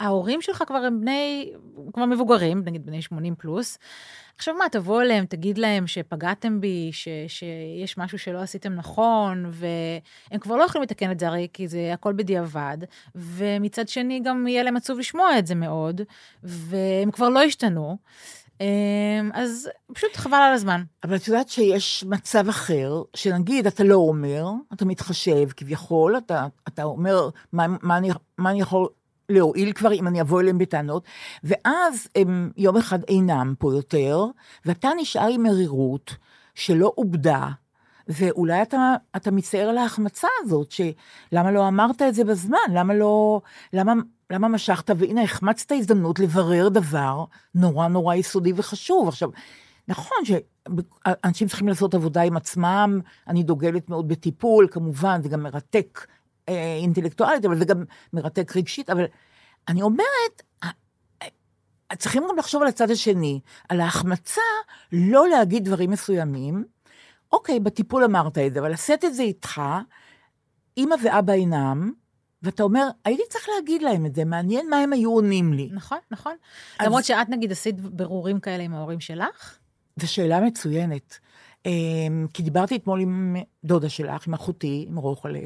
[0.00, 1.52] ההורים שלך כבר הם בני,
[1.92, 3.78] כבר מבוגרים, נגיד בני 80 פלוס.
[4.36, 10.40] עכשיו מה, תבוא אליהם, תגיד להם שפגעתם בי, ש, שיש משהו שלא עשיתם נכון, והם
[10.40, 12.78] כבר לא יכולים לתקן את זה הרי, כי זה הכל בדיעבד,
[13.14, 16.00] ומצד שני גם יהיה להם עצוב לשמוע את זה מאוד,
[16.42, 17.96] והם כבר לא השתנו.
[18.60, 20.82] אמ, אז פשוט חבל על הזמן.
[21.04, 26.82] אבל את יודעת שיש מצב אחר, שנגיד אתה לא אומר, אתה מתחשב כביכול, אתה, אתה
[26.82, 28.88] אומר מה, מה, אני, מה אני יכול
[29.28, 31.04] להועיל כבר אם אני אבוא אליהם בטענות,
[31.44, 34.24] ואז הם יום אחד אינם פה יותר,
[34.64, 36.16] ואתה נשאר עם מרירות
[36.54, 37.48] שלא עובדה,
[38.08, 43.40] ואולי אתה, אתה מצטער על ההחמצה הזאת, שלמה לא אמרת את זה בזמן, למה לא,
[43.72, 43.92] למה,
[44.30, 49.08] למה משכת, והנה החמצת הזדמנות לברר דבר נורא נורא יסודי וחשוב.
[49.08, 49.30] עכשיו,
[49.88, 56.06] נכון שאנשים צריכים לעשות עבודה עם עצמם, אני דוגלת מאוד בטיפול, כמובן, זה גם מרתק
[56.48, 59.04] אה, אינטלקטואלית, אבל זה גם מרתק רגשית, אבל
[59.68, 60.42] אני אומרת,
[61.98, 64.40] צריכים גם לחשוב על הצד השני, על ההחמצה,
[64.92, 66.64] לא להגיד דברים מסוימים.
[67.32, 69.60] אוקיי, בטיפול אמרת את זה, אבל לשאת את זה איתך,
[70.78, 71.92] אמא ואבא אינם,
[72.42, 75.68] ואתה אומר, הייתי צריך להגיד להם את זה, מעניין מה הם היו עונים לי.
[75.72, 76.36] נכון, נכון.
[76.78, 76.86] אז...
[76.86, 79.58] למרות שאת נגיד עשית ברורים כאלה עם ההורים שלך?
[79.96, 81.18] זו שאלה מצוינת.
[82.34, 85.40] כי דיברתי אתמול עם דודה שלך, עם אחותי, עם רוחלה,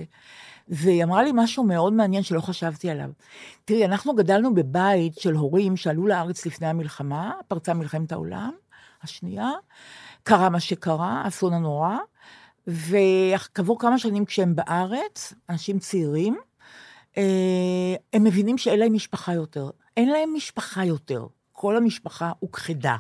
[0.71, 3.11] והיא אמרה לי משהו מאוד מעניין שלא חשבתי עליו.
[3.65, 8.51] תראי, אנחנו גדלנו בבית של הורים שעלו לארץ לפני המלחמה, פרצה מלחמת העולם
[9.03, 9.51] השנייה,
[10.23, 11.97] קרה מה שקרה, אסון הנורא,
[12.67, 16.39] וכעבור כמה שנים כשהם בארץ, אנשים צעירים,
[17.19, 19.71] אה, הם מבינים שאין להם משפחה יותר.
[19.97, 21.27] אין להם משפחה יותר.
[21.53, 22.97] כל המשפחה הוכחדה.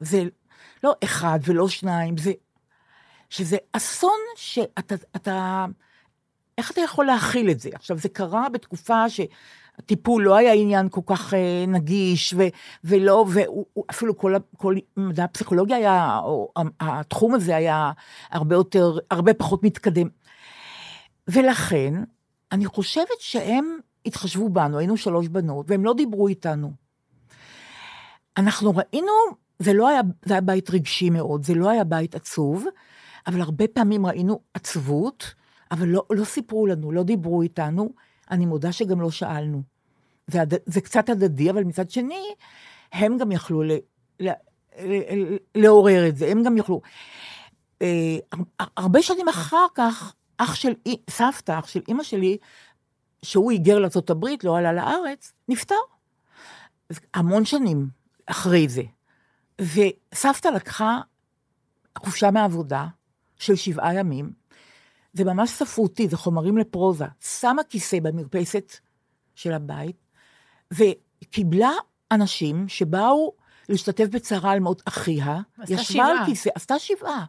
[0.00, 0.24] זה
[0.84, 2.32] לא אחד ולא שניים, זה...
[3.30, 4.94] שזה אסון שאתה...
[5.16, 5.66] אתה,
[6.58, 7.70] איך אתה יכול להכיל את זה?
[7.72, 12.42] עכשיו, זה קרה בתקופה שהטיפול לא היה עניין כל כך אה, נגיש, ו,
[12.84, 17.92] ולא, ואפילו כל, כל מדע הפסיכולוגיה היה, או התחום הזה היה
[18.30, 20.08] הרבה יותר, הרבה פחות מתקדם.
[21.28, 21.94] ולכן,
[22.52, 26.72] אני חושבת שהם התחשבו בנו, היינו שלוש בנות, והם לא דיברו איתנו.
[28.36, 29.12] אנחנו ראינו,
[29.58, 32.64] זה לא היה, זה היה בית רגשי מאוד, זה לא היה בית עצוב,
[33.26, 35.34] אבל הרבה פעמים ראינו עצבות,
[35.70, 37.90] אבל לא, לא סיפרו לנו, לא דיברו איתנו,
[38.30, 39.62] אני מודה שגם לא שאלנו.
[40.26, 42.24] זה, זה קצת הדדי, אבל מצד שני,
[42.92, 43.72] הם גם יכלו ל,
[44.20, 44.30] ל,
[44.80, 46.80] ל, לעורר את זה, הם גם יכלו.
[47.82, 48.16] אה,
[48.76, 50.72] הרבה שנים אחר כך, אח של,
[51.10, 52.36] סבתא, אח של אימא שלי,
[53.22, 55.74] שהוא היגר לארה"ב, לא עלה לארץ, נפטר.
[57.14, 57.88] המון שנים
[58.26, 58.82] אחרי זה.
[59.60, 61.00] וסבתא לקחה
[61.98, 62.86] חופשה מעבודה
[63.36, 64.32] של שבעה ימים,
[65.16, 67.04] זה ממש ספרותי, זה חומרים לפרוזה.
[67.20, 68.72] שמה כיסא במרפסת
[69.34, 69.96] של הבית,
[70.70, 71.70] וקיבלה
[72.12, 73.32] אנשים שבאו
[73.68, 76.10] להשתתף בצערה על מות אחיה, ישבה שבעה.
[76.10, 77.24] על כיסא, עשתה שבעה.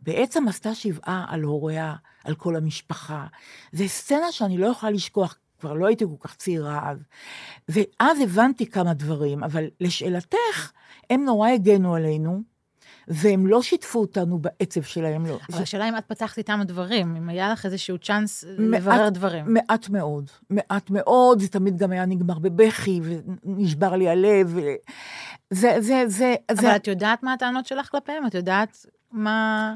[0.00, 3.26] בעצם עשתה שבעה על הוריה, על כל המשפחה.
[3.72, 6.98] זו סצנה שאני לא יכולה לשכוח, כבר לא הייתי כל כך צעירה אז.
[7.68, 10.72] ואז הבנתי כמה דברים, אבל לשאלתך,
[11.10, 12.42] הם נורא הגנו עלינו,
[13.08, 15.26] והם לא שיתפו אותנו בעצב שלהם.
[15.26, 15.38] לא.
[15.52, 19.54] אבל השאלה אם את פתחת איתם דברים, אם היה לך איזשהו צ'אנס לברר דברים.
[19.54, 23.00] מעט מאוד, מעט מאוד, זה תמיד גם היה נגמר בבכי,
[23.44, 24.56] ונשבר לי הלב.
[25.50, 26.34] זה, זה, זה...
[26.50, 26.76] אבל זה...
[26.76, 28.26] את יודעת מה הטענות שלך כלפיהם?
[28.26, 29.74] את יודעת מה...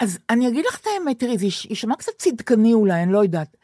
[0.00, 3.56] אז אני אגיד לך את האמת, תראי, זה יישמע קצת צדקני אולי, אני לא יודעת.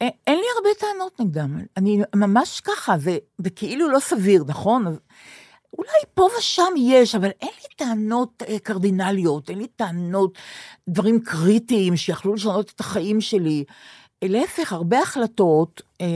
[0.00, 4.96] אין לי הרבה טענות נגדם, אני ממש ככה, זה, זה כאילו לא סביר, נכון?
[5.78, 10.38] אולי פה ושם יש, אבל אין לי טענות אה, קרדינליות, אין לי טענות,
[10.88, 13.64] דברים קריטיים שיכלו לשנות את החיים שלי.
[14.24, 16.06] להפך, הרבה החלטות, אה,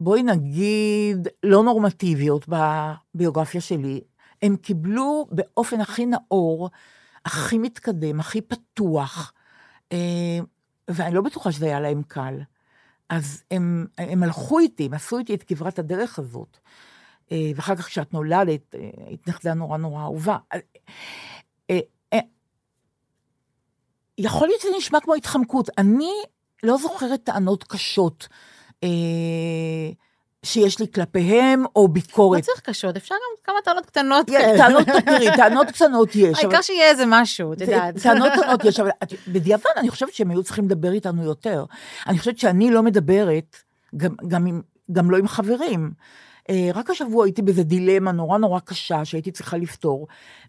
[0.00, 4.00] בואי נגיד, לא נורמטיביות בביוגרפיה שלי,
[4.42, 6.70] הם קיבלו באופן הכי נאור,
[7.24, 9.32] הכי מתקדם, הכי פתוח,
[9.92, 10.38] אה,
[10.88, 12.34] ואני לא בטוחה שזה היה להם קל.
[13.08, 16.58] אז הם, הם הלכו איתי, הם עשו איתי את כברת הדרך הזאת.
[17.32, 20.36] אה, ואחר כך כשאת נולדת, אה, היית נכדה נורא נורא אהובה.
[24.18, 25.70] יכול להיות שזה נשמע כמו התחמקות.
[25.78, 26.12] אני
[26.62, 28.28] לא זוכרת טענות קשות.
[30.42, 32.38] שיש לי כלפיהם, או ביקורת.
[32.38, 34.26] לא צריך קשות, אפשר גם כמה טענות קטנות.
[34.56, 36.38] טענות, תראי, טענות קטנות יש.
[36.38, 37.98] העיקר שיהיה איזה משהו, את יודעת.
[38.02, 38.90] טענות קטנות יש, אבל
[39.28, 41.64] בדיעבד אני חושבת שהם היו צריכים לדבר איתנו יותר.
[42.06, 43.56] אני חושבת שאני לא מדברת,
[44.92, 45.90] גם לא עם חברים.
[46.50, 50.06] אה, רק השבוע הייתי באיזה דילמה נורא נורא קשה שהייתי צריכה לפתור,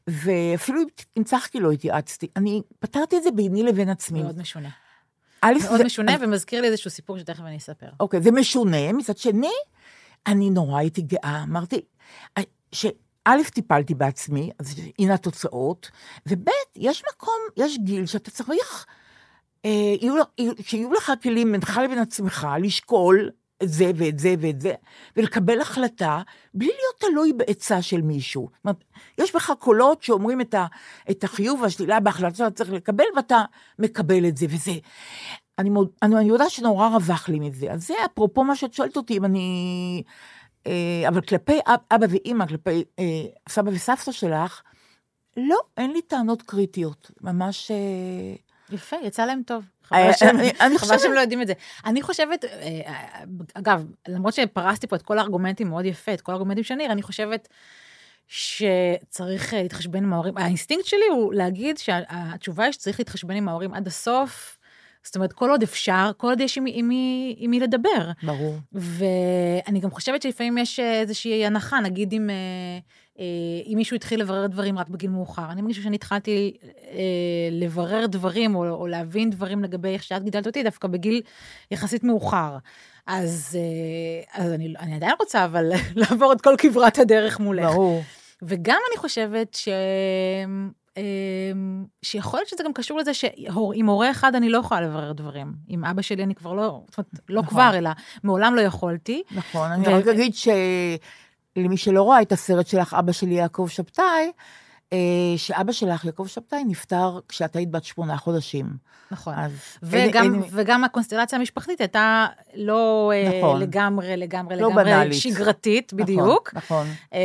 [0.08, 0.82] ואפילו
[1.16, 2.28] עם צחקי לא התייעצתי.
[2.36, 4.24] אני פתרתי את זה ביני לבין עצמי.
[4.24, 4.70] מאוד משונה.
[5.44, 7.88] מאוד משונה, ומזכיר לי איזשהו סיפור שתכף אני אספר.
[8.00, 8.94] אוקיי, זה משונה.
[8.94, 9.52] מצד שני,
[10.28, 11.82] אני נורא הייתי גאה, אמרתי,
[12.72, 12.90] שא',
[13.54, 15.92] טיפלתי בעצמי, אז הנה התוצאות,
[16.28, 18.86] וב', יש מקום, יש גיל שאתה צריך,
[19.66, 20.16] אה, יהיו,
[20.62, 23.30] שיהיו לך כלים בינך לבין עצמך לשקול
[23.64, 24.74] את זה ואת זה ואת זה,
[25.18, 26.22] ולקבל החלטה
[26.54, 28.50] בלי להיות תלוי בעצה של מישהו.
[28.54, 28.84] זאת אומרת,
[29.18, 30.66] יש בך קולות שאומרים את, ה,
[31.12, 33.44] את החיוב והשלילה בהחלטה שאתה צריך לקבל, ואתה
[33.80, 34.72] מקבל את זה וזה.
[35.60, 37.72] אני, מוד, אני, אני יודעת שנורא רווח לי מזה.
[37.72, 40.04] אז זה אפרופו מה שאת שואלת אותי, אם אני...
[40.68, 41.60] אה, אבל כלפי
[41.92, 43.04] אבא ואימא, כלפי אה,
[43.50, 44.62] סבא וסבתא שלך,
[45.38, 47.12] לא, אין לי טענות קריטיות.
[47.22, 47.72] ממש...
[47.72, 48.36] אה,
[48.76, 49.64] יפה, יצא להם טוב.
[49.94, 50.38] אה, חבל שהם-
[50.78, 51.54] חושבת- שהם לא יודעים את זה.
[51.86, 52.94] אני חושבת, אה,
[53.54, 57.02] אגב, למרות שפרסתי פה את כל הארגומנטים מאוד יפה, את כל הארגומנטים של ניר, אני
[57.02, 57.48] חושבת
[58.28, 60.38] שצריך אה, להתחשבן עם ההורים.
[60.38, 64.58] האינסטינקט שלי הוא להגיד שהתשובה היא שצריך להתחשבן עם ההורים עד הסוף.
[65.04, 68.12] זאת אומרת, כל עוד אפשר, כל עוד יש עם מי- עם מי- עם מי לדבר.
[68.24, 68.56] ברור.
[68.74, 72.80] ואני גם חושבת שלפעמים יש אה, איזושהי הנחה, נגיד אם, אה, אה,
[73.20, 75.52] אם מישהו התחיל לברר דברים רק בגיל מאוחר.
[75.52, 77.00] אני מרגישה שאני התחלתי אה,
[77.52, 81.22] לברר דברים או, או להבין דברים לגבי איך שאת גידלת אותי דווקא בגיל
[81.72, 82.58] יחסית מאוחר.
[83.08, 87.66] אז, אה, אז אני, אני עדיין רוצה, אבל לעבור את כל כברת הדרך מולך.
[87.66, 88.04] ברור.
[88.42, 89.68] וגם אני חושבת ש...
[92.02, 95.54] שיכול להיות שזה גם קשור לזה שעם הורה אחד אני לא יכולה לברר דברים.
[95.68, 97.50] עם אבא שלי אני כבר לא, זאת אומרת, לא נכון.
[97.50, 97.90] כבר, אלא
[98.24, 99.24] מעולם לא יכולתי.
[99.32, 100.36] נכון, אני ו- רק אגיד
[101.56, 104.32] שלמי שלא רואה את הסרט שלך, אבא שלי יעקב שבתאי,
[105.38, 108.66] שאבא שלך, יעקב שבתאי, נפטר כשאת היית בת שמונה חודשים.
[109.12, 109.34] נכון.
[109.38, 109.52] אז
[109.84, 112.26] וגם, אין- אין- וגם הקונסטלציה המשפחתית הייתה
[112.56, 113.62] לא אה, נכון.
[113.62, 115.14] לגמרי, לגמרי, לא לגמרי בנאלית.
[115.14, 116.52] שגרתית, נכון, בדיוק.
[116.54, 116.88] נכון.
[117.14, 117.20] אה,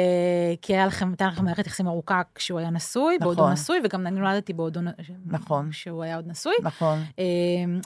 [0.63, 3.53] כי היה לכם, הייתה לכם מערכת יחסים ארוכה כשהוא היה נשוי, נכון.
[3.53, 4.87] נשוי, וגם אני נולדתי בעודו, נ-
[5.27, 5.73] נכון.
[5.73, 6.55] שהוא היה עוד נשוי.
[6.63, 6.99] נכון.
[7.19, 7.25] אה,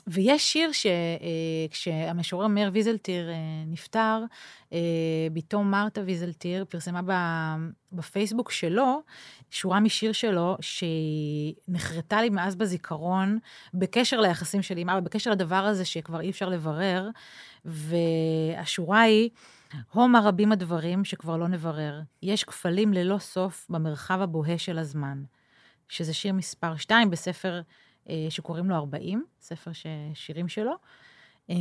[0.06, 3.34] ויש שיר שכשהמשורר מאיר ויזלטיר אה,
[3.66, 4.24] נפטר,
[4.72, 4.78] אה,
[5.32, 7.56] בתו מרתה ויזלטיר פרסמה ב-
[7.92, 9.02] בפייסבוק שלו,
[9.50, 13.38] שורה משיר שלו, שהיא נחרטה לי מאז בזיכרון,
[13.74, 17.08] בקשר ליחסים שלי עם אבא, בקשר לדבר הזה שכבר אי אפשר לברר,
[17.64, 19.30] והשורה היא,
[19.92, 22.00] הומה רבים הדברים שכבר לא נברר.
[22.22, 25.22] יש כפלים ללא סוף במרחב הבוהה של הזמן.
[25.88, 27.60] שזה שיר מספר 2 בספר
[28.08, 29.86] אה, שקוראים לו 40, ספר ש...
[30.14, 30.72] שירים שלו.
[31.50, 31.56] אה,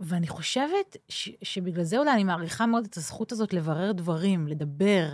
[0.00, 1.30] ואני חושבת ש...
[1.42, 5.12] שבגלל זה אולי אני מעריכה מאוד את הזכות הזאת לברר דברים, לדבר.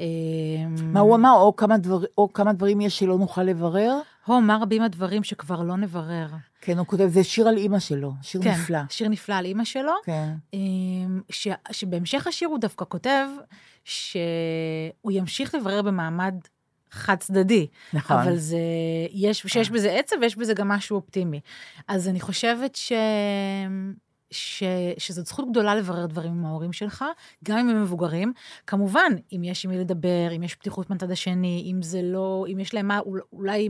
[0.00, 0.04] אה,
[0.82, 1.32] מה הוא אמר?
[1.32, 3.98] או כמה, דבר, או כמה דברים יש שלא נוכל לברר?
[4.24, 6.26] הו, מה רבים הדברים שכבר לא נברר.
[6.60, 8.78] כן, הוא כותב, זה שיר על אימא שלו, שיר כן, נפלא.
[8.90, 9.92] שיר נפלא על אימא שלו.
[10.04, 10.34] כן.
[10.54, 13.26] אמ, ש, שבהמשך השיר הוא דווקא כותב
[13.84, 16.34] שהוא ימשיך לברר במעמד
[16.90, 17.66] חד צדדי.
[17.92, 18.16] נכון.
[18.16, 18.58] אבל זה,
[19.12, 21.40] יש, שיש בזה עצב ויש בזה גם משהו אופטימי.
[21.88, 22.92] אז אני חושבת ש...
[24.32, 24.62] ש,
[24.98, 27.04] שזאת זכות גדולה לברר דברים עם ההורים שלך,
[27.44, 28.32] גם אם הם מבוגרים.
[28.66, 32.60] כמובן, אם יש עם מי לדבר, אם יש פתיחות מהצד השני, אם זה לא, אם
[32.60, 33.68] יש להם מה, אול- אולי,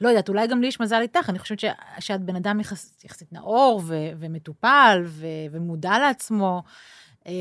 [0.00, 1.64] לא יודעת, אולי גם לי יש מזל איתך, אני חושבת ש,
[1.98, 6.62] שאת בן אדם יחס, יחסית נאור ו, ומטופל ו, ומודע לעצמו.
[7.28, 7.32] אה,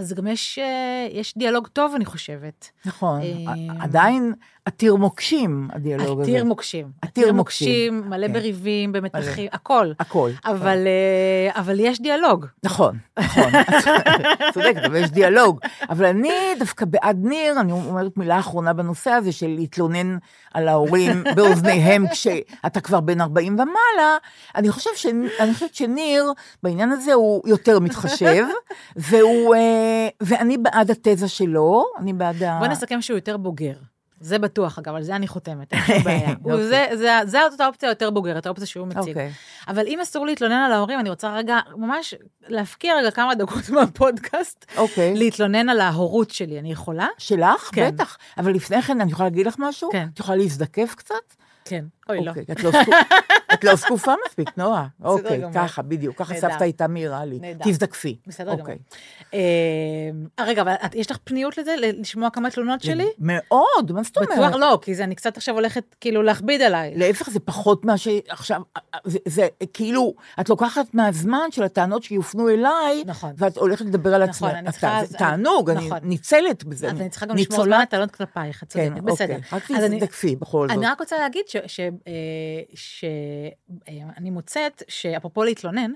[0.00, 2.70] אז גם יש, אה, יש דיאלוג טוב, אני חושבת.
[2.84, 3.20] נכון.
[3.20, 4.32] אה, עדיין
[4.64, 6.30] עתיר מוקשים, הדיאלוג הזה.
[6.30, 6.86] עתיר מוקשים.
[7.02, 8.32] עתיר מוקשים, מלא כן.
[8.32, 9.92] בריבים, במתחים, הכל.
[10.00, 10.30] הכל.
[10.44, 10.78] אבל,
[11.50, 12.46] אבל יש דיאלוג.
[12.64, 13.44] נכון, נכון,
[14.54, 15.60] צודקת, אבל יש דיאלוג.
[15.90, 20.16] אבל אני דווקא בעד ניר, אני אומרת מילה אחרונה בנושא הזה של להתלונן
[20.54, 24.16] על ההורים באוזניהם כשאתה כבר בן 40 ומעלה,
[24.54, 25.06] אני חושב ש-
[25.40, 26.32] אני חושבת שניר,
[26.62, 28.44] בעניין הזה הוא יותר מתחשב,
[29.12, 32.58] והוא, אה, ואני בעד התזה שלו, אני בעד ה...
[32.58, 33.74] בוא נסכם שהוא יותר בוגר.
[34.20, 36.28] זה בטוח, אגב, על זה אני חותמת, אין שום בעיה.
[36.44, 36.68] אוקיי.
[36.68, 38.98] זה- זה- זה אותה אופציה יותר בוגרת, האופציה שהוא מציג.
[39.08, 39.32] אוקיי.
[39.68, 42.14] אבל אם אסור להתלונן על ההורים, אני רוצה רגע, ממש
[42.48, 45.14] להפקיע רגע כמה דקות מהפודקאסט, אוקיי.
[45.14, 46.58] להתלונן על ההורות שלי.
[46.58, 47.06] אני יכולה?
[47.18, 47.70] שלך?
[47.72, 47.90] כן.
[47.94, 48.16] בטח.
[48.38, 49.90] אבל לפני כן, אני יכולה להגיד לך משהו?
[49.92, 50.06] כן.
[50.14, 51.14] את יכולה להזדקף קצת?
[51.64, 51.84] כן.
[52.08, 52.30] אוי, לא.
[52.30, 52.70] אוקיי, את לא
[53.54, 54.86] את לא זקופה מספיק, נועה.
[55.04, 55.42] אוקיי.
[55.54, 56.16] ככה, בדיוק.
[56.18, 56.34] ככה.
[56.34, 57.38] סבתא הייתה מעירה לי.
[57.40, 57.64] נהדר.
[57.64, 58.16] תזדקפי.
[58.26, 58.60] בסדר גמור.
[58.60, 58.78] אוקיי.
[59.34, 59.40] אה,
[60.46, 63.06] רגע, אבל את- יש לך פניות לזה, לשמוע כמה תלונות שלי?
[63.18, 64.30] מאוד, מה זאת אומרת?
[64.32, 66.92] בטוח לא, כי זה אני קצת עכשיו הולכת כאילו להכביד עליי.
[66.96, 68.60] להפך, זה פחות מה שעכשיו,
[69.04, 73.32] זה, זה כאילו, את לוקחת מהזמן של הטענות שיופנו אליי, נכון.
[73.36, 74.58] ואת הולכת לדבר על נכון, עצמך.
[74.58, 75.98] אני צריכה- זה תענוג, אני נכון.
[76.02, 76.86] ניצלת בזה.
[76.90, 79.34] אז אני צריכה גם לשמור ניצולת- זמן הטענות כלפייך, את כן, צודקת, בסדר.
[79.34, 79.58] אוקיי.
[79.58, 80.76] רק אז אני- תזדקפי בכל זאת.
[80.76, 81.42] אני רק רוצה להגיד
[82.74, 85.92] שאני מוצאת שאפרופו להתלונן,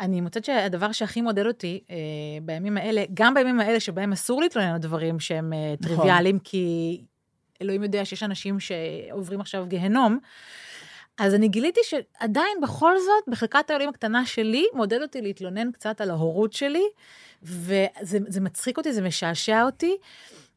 [0.00, 1.96] אני מוצאת שהדבר שהכי מודד אותי אה,
[2.42, 5.96] בימים האלה, גם בימים האלה שבהם אסור להתלונן על דברים שהם אה, נכון.
[5.96, 7.00] טריוויאליים, כי
[7.62, 10.18] אלוהים יודע שיש אנשים שעוברים עכשיו גיהנום,
[11.18, 16.10] אז אני גיליתי שעדיין בכל זאת, בחלקת האלוהים הקטנה שלי, מודד אותי להתלונן קצת על
[16.10, 16.84] ההורות שלי,
[17.42, 19.96] וזה זה מצחיק אותי, זה משעשע אותי,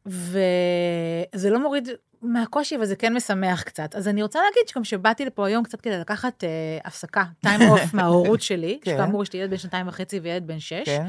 [0.06, 1.88] וזה לא מוריד
[2.22, 3.94] מהקושי, אבל זה כן משמח קצת.
[3.94, 6.48] אז אני רוצה להגיד שגם שבאתי לפה היום קצת כדי לקחת אה,
[6.84, 8.90] הפסקה, time off מההורות שלי, כן.
[8.94, 10.82] שכאמור יש לי ילד בן שנתיים וחצי וילד בן שש.
[10.86, 11.06] כן.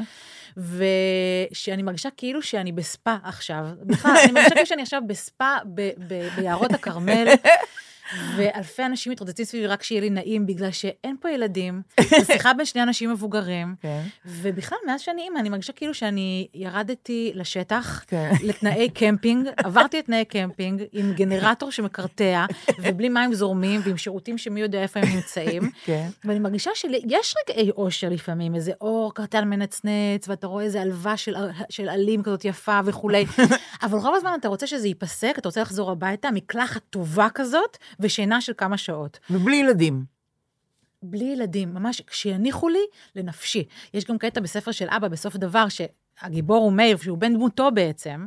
[1.51, 3.65] ושאני מרגישה כאילו שאני בספה עכשיו.
[3.83, 7.27] בכלל, אני מרגישה כאילו שאני עכשיו בספה ב- ב- ביערות הכרמל,
[8.35, 12.65] ואלפי אנשים מתרוצצים סביבי רק שיהיה לי נעים, בגלל שאין פה ילדים, זו שיחה בין
[12.65, 14.01] שני אנשים מבוגרים, כן.
[14.25, 18.31] ובכלל, מאז שאני אימא, אני מרגישה כאילו שאני ירדתי לשטח, כן.
[18.43, 22.45] לתנאי קמפינג, עברתי את תנאי קמפינג עם גנרטור שמקרטע,
[22.83, 25.71] ובלי מים זורמים, ועם שירותים שמי יודע איפה הם נמצאים.
[25.85, 26.07] כן.
[26.25, 31.35] ואני מרגישה שיש רגעי אושר לפעמים, איזה אור קרטל מנצנץ, ואתה רואה איזה עלווה של,
[31.69, 33.25] של עלים כזאת יפה וכולי,
[33.83, 38.41] אבל רוב הזמן אתה רוצה שזה ייפסק, אתה רוצה לחזור הביתה, מקלחת טובה כזאת, ושינה
[38.41, 39.19] של כמה שעות.
[39.29, 40.05] ובלי ילדים.
[41.03, 42.85] בלי ילדים, ממש, כשיניחו לי
[43.15, 43.63] לנפשי.
[43.93, 45.65] יש גם קטע בספר של אבא, בסוף דבר,
[46.21, 48.25] שהגיבור הוא מאיר, שהוא בן דמותו בעצם,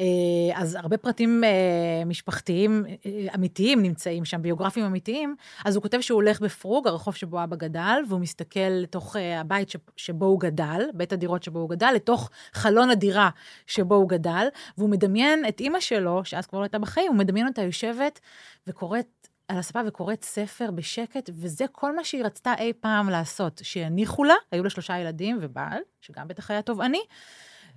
[0.00, 0.06] אה,
[0.54, 6.16] אז הרבה פרטים אה, משפחתיים אה, אמיתיים נמצאים שם, ביוגרפיים אמיתיים, אז הוא כותב שהוא
[6.16, 11.42] הולך בפרוג, הרחוב שבו אבא גדל, והוא מסתכל לתוך הבית שבו הוא גדל, בית הדירות
[11.42, 13.30] שבו הוא גדל, לתוך חלון הדירה
[13.66, 14.46] שבו הוא גדל,
[14.78, 18.20] והוא מדמיין את אימא שלו, שאז כבר לא הייתה בחיים, הוא מדמיין אותה יושבת
[18.66, 19.17] וקוראת
[19.48, 24.34] על הספה וקוראת ספר בשקט, וזה כל מה שהיא רצתה אי פעם לעשות, שיניחו לה,
[24.52, 27.00] היו לה שלושה ילדים ובעל, שגם בטח היה תובעני,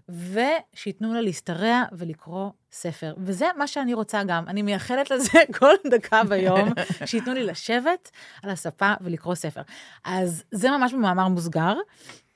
[0.09, 3.13] ושייתנו לה להשתרע ולקרוא ספר.
[3.17, 4.43] וזה מה שאני רוצה גם.
[4.47, 5.29] אני מייחלת לזה
[5.59, 6.69] כל דקה ביום,
[7.05, 8.11] שייתנו לי לשבת
[8.43, 9.61] על הספה ולקרוא ספר.
[10.05, 11.73] אז זה ממש במאמר מוסגר.
[11.73, 11.81] לא,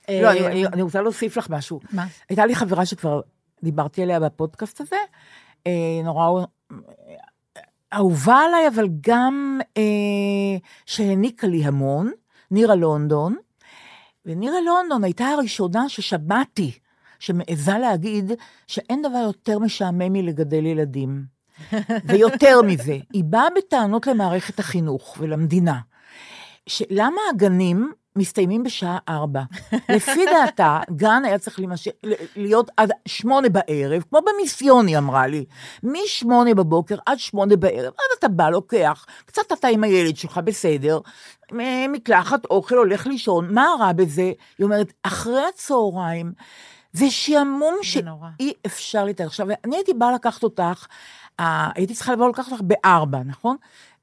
[0.10, 1.80] אה, אני- אני- אני רוצה להוסיף לך משהו.
[1.92, 2.06] מה?
[2.30, 3.22] הייתה לי חברה שכבר
[3.64, 4.96] דיברתי עליה בפודקאסט הזה,
[5.68, 5.72] אה,
[6.04, 6.46] נורא
[7.94, 12.12] אהובה עליי, אבל גם אה, שהעניקה לי המון,
[12.52, 13.36] נירה לונדון.
[14.26, 16.72] ונירה לונדון הייתה הראשונה ששמעתי,
[17.20, 18.32] שמעיזה להגיד
[18.68, 21.36] שאין דבר יותר משעמם מלגדל ילדים.
[22.08, 25.80] ויותר מזה, היא באה בטענות למערכת החינוך ולמדינה.
[26.68, 29.42] שלמה הגנים מסתיימים בשעה ארבע?
[29.90, 31.92] לפי דעתה, גן היה צריך להימשך,
[32.36, 35.46] להיות עד שמונה בערב, כמו במיסיון, היא אמרה לי.
[35.84, 41.00] משמונה בבוקר עד שמונה בערב, אז אתה בא, לוקח, קצת אתה עם הילד שלך, בסדר,
[41.90, 44.32] מקלחת, אוכל, הולך לישון, מה רע בזה?
[44.58, 46.32] היא אומרת, אחרי הצהריים,
[46.94, 47.76] זה שעמום.
[47.82, 49.26] שאי אפשר לתאר.
[49.26, 50.86] עכשיו, אני הייתי באה לקחת אותך,
[51.40, 53.58] הייתי צריכה לבוא לקחת אותך בארבע, נכון?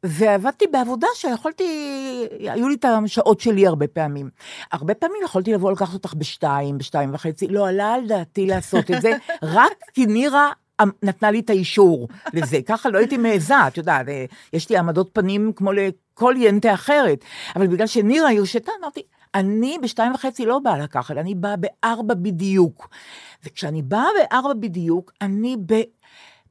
[0.05, 1.65] ועבדתי בעבודה שיכולתי,
[2.41, 4.31] היו לי את השעות שלי הרבה פעמים.
[4.73, 9.03] הרבה פעמים יכולתי לבוא לקחת אותך בשתיים, בשתיים וחצי, לא עלה על דעתי לעשות את
[9.03, 9.11] זה,
[9.43, 10.51] רק כי נירה
[10.83, 12.59] אמ, נתנה לי את האישור לזה.
[12.67, 17.25] ככה לא הייתי מעיזה, את יודעת, אה, יש לי עמדות פנים כמו לכל ינטה אחרת.
[17.57, 19.03] אבל בגלל שנירה הרשתה, אמרתי,
[19.35, 22.89] אני בשתיים וחצי לא באה לקחת, אני באה בארבע בדיוק.
[23.45, 25.57] וכשאני באה בארבע בדיוק, אני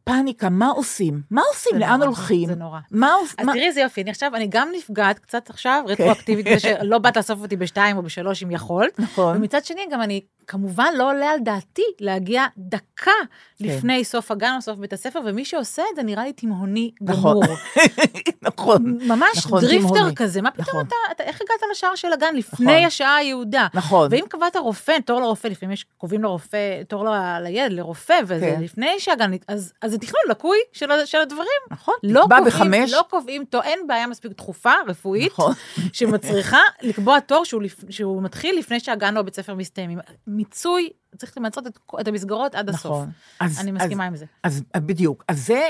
[0.03, 1.21] בפאניקה, מה עושים?
[1.31, 1.79] מה עושים?
[1.79, 2.47] לאן נורא, הולכים?
[2.47, 2.79] זה נורא.
[2.91, 3.35] מה עושים?
[3.39, 7.17] אז תראי איזה יופי, אני עכשיו, אני גם נפגעת קצת עכשיו, רטרואקטיבית, בזה שלא באת
[7.17, 8.99] לאסוף אותי בשתיים או בשלוש אם יכולת.
[8.99, 9.37] נכון.
[9.37, 13.11] ומצד שני, גם אני, כמובן, לא עולה על דעתי להגיע דקה
[13.59, 13.65] כן.
[13.65, 17.39] לפני סוף הגן או סוף בית הספר, ומי שעושה את זה נראה לי תימהוני נכון.
[17.43, 17.57] גמור.
[18.41, 18.97] נכון.
[19.07, 20.15] ממש נכון, דריפטר תימהוני.
[20.15, 20.85] כזה, מה פתאום נכון.
[20.87, 22.85] אתה, אתה, איך הגעת לשער של הגן לפני נכון.
[22.85, 23.67] השעה היעודה?
[23.73, 24.07] נכון.
[24.11, 28.61] ואם קבעת רופא, תור לרופא, לפעמים יש, קובעים לרופא, תור ל- לילד, לרופא, וזה כן.
[28.61, 31.47] לפני שהגן, אז, אז זה תכנון לקוי של, של הדברים.
[31.71, 31.95] נכון.
[32.03, 32.93] לא נקבע קובעים, בחמש.
[32.93, 35.53] לא קובעים, תור, אין בעיה מספיק דחופה, רפואית, נכון.
[35.93, 39.99] שמצריכה לקבוע תור שהוא, שהוא מתחיל לפני שהגן או הבית ספר מסתיימים.
[40.45, 42.85] מיצוי, צריך למצות את, את המסגרות עד הסוף.
[42.85, 43.09] נכון.
[43.39, 44.25] אז- אני אז- מסכימה עם זה.
[44.43, 45.23] אז בדיוק.
[45.27, 45.61] אז זה,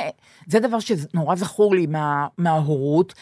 [0.47, 3.13] זה דבר שנורא זכור לי מה, מההורות.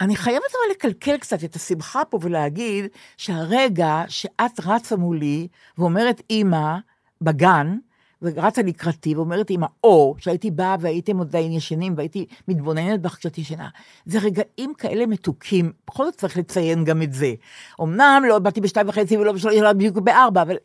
[0.00, 2.84] אני חייבת אבל לקלקל קצת את השמחה פה ולהגיד
[3.16, 6.76] שהרגע שאת רצה מולי ואומרת אימא
[7.20, 7.76] בגן,
[8.22, 13.68] ורצה לקראתי ואומרת אימא, או שהייתי באה והייתם עדיין ישנים והייתי מתבוננת בך כשאת ישנה.
[14.06, 17.34] זה רגעים כאלה מתוקים, בכל זאת צריך לציין גם את זה.
[17.82, 20.56] אמנם לא באתי בשתיים וחצי ולא בשלוש, אלא בדיוק בארבע, אבל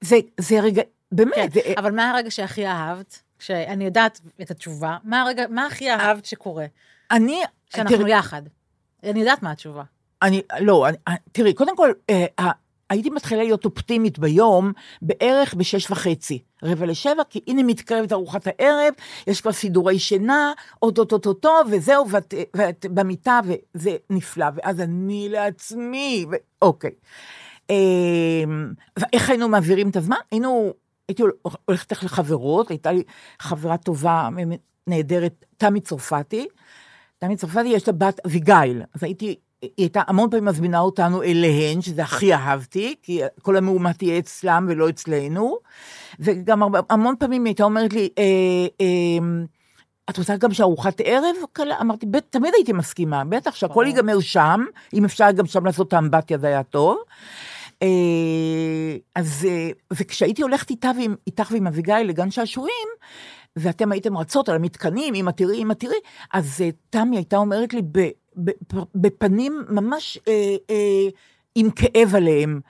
[0.00, 3.22] זה, זה רגע, באמת, כן, זה, אבל מה הרגע שהכי אהבת?
[3.38, 6.66] שאני יודעת את התשובה, מה הרגע, מה הכי אהבת שקורה?
[7.10, 7.40] אני,
[7.74, 8.42] שאנחנו תראי, יחד.
[9.04, 9.82] אני יודעת מה התשובה.
[10.22, 12.50] אני, לא, אני, תראי, קודם כל, אה,
[12.92, 14.72] הייתי מתחילה להיות אופטימית ביום
[15.02, 18.94] בערך בשש וחצי, רבע לשבע, כי הנה מתקרבת ארוחת הערב,
[19.26, 26.34] יש כבר סידורי שינה, אוטוטוטוטו, וזהו, ואת, ואת במיטה, וזה נפלא, ואז אני לעצמי, ו...
[26.62, 26.90] אוקיי.
[27.70, 27.76] אה,
[28.98, 30.16] ואיך היינו מעבירים את הזמן?
[30.30, 30.72] היינו,
[31.08, 31.22] הייתי
[31.64, 33.02] הולכת לך לחברות, הייתה לי
[33.38, 34.28] חברה טובה,
[34.86, 36.46] נהדרת, תמי צרפתי.
[37.18, 41.80] תמי צרפתי יש לה בת אביגיל, אז הייתי היא הייתה המון פעמים מזמינה אותנו אליהן,
[41.82, 45.58] שזה הכי אהבתי, כי כל המהומת תהיה אצלם ולא אצלנו.
[46.20, 48.24] וגם הרבה- המון פעמים היא הייתה אומרת לי, אה,
[48.80, 49.44] אה,
[50.10, 51.36] את רוצה גם שארוחת ערב?
[51.52, 51.80] קלה?
[51.80, 55.92] אמרתי, "בט- תמיד הייתי מסכימה, בטח שהכל ייגמר שם, אם אפשר גם שם לעשות את
[55.92, 56.98] האמבטיה זה היה טוב.
[57.82, 57.88] אה,
[59.14, 62.88] אז, אה, וכשהייתי הולכת איתה ועם, איתך ועם אביגיל לגן שעשועים,
[63.56, 65.96] ואתם הייתם רצות על המתקנים, אמא תראי, אמא תראי,
[66.32, 67.82] אז אה, תמי הייתה אומרת לי
[68.94, 71.08] בפנים ממש אה, אה,
[71.54, 72.60] עם כאב עליהם,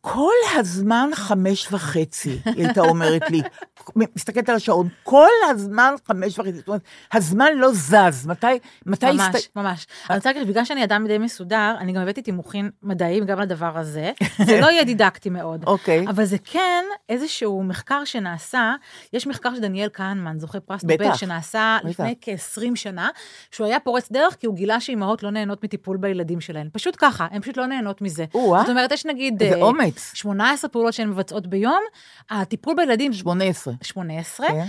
[0.00, 3.40] כל הזמן חמש וחצי, היא הייתה אומרת לי.
[3.96, 6.52] מסתכלת על השעון, כל הזמן חמש וחצי.
[6.52, 6.80] זאת אומרת,
[7.12, 8.26] הזמן לא זז.
[8.26, 8.46] מתי,
[8.86, 9.06] מתי...
[9.06, 9.86] ממש, הסת- ממש.
[10.10, 13.78] אני רוצה להגיד, בגלל שאני אדם די מסודר, אני גם הבאתי תימוכים מדעיים גם לדבר
[13.78, 14.12] הזה.
[14.46, 15.64] זה לא יהיה דידקטי מאוד.
[15.66, 16.06] אוקיי.
[16.08, 18.74] אבל זה כן איזשהו מחקר שנעשה,
[19.12, 21.78] יש מחקר של דניאל כהנמן, זוכה פרס נובל, שנעשה.
[21.84, 23.08] לפני כ-20 שנה,
[23.50, 26.68] שהוא היה פורץ דרך כי הוא גילה שאימהות לא נהנות מטיפול בילדים שלהן.
[26.72, 28.24] פשוט ככה, הן פשוט לא נהנות מזה.
[28.32, 29.42] זאת אומרת, יש נגיד...
[29.42, 30.10] איזה אה, אומץ.
[30.14, 31.80] 18 פעולות שהן מבצעות ביום,
[32.30, 33.12] הטיפול בילדים...
[33.12, 33.69] 18.
[33.82, 34.64] 18, כן.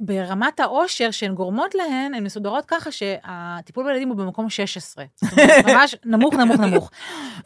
[0.00, 5.04] וברמת העושר שהן גורמות להן, הן מסודרות ככה שהטיפול בילדים הוא במקום 16.
[5.14, 6.90] זאת אומרת, ממש נמוך, נמוך, נמוך.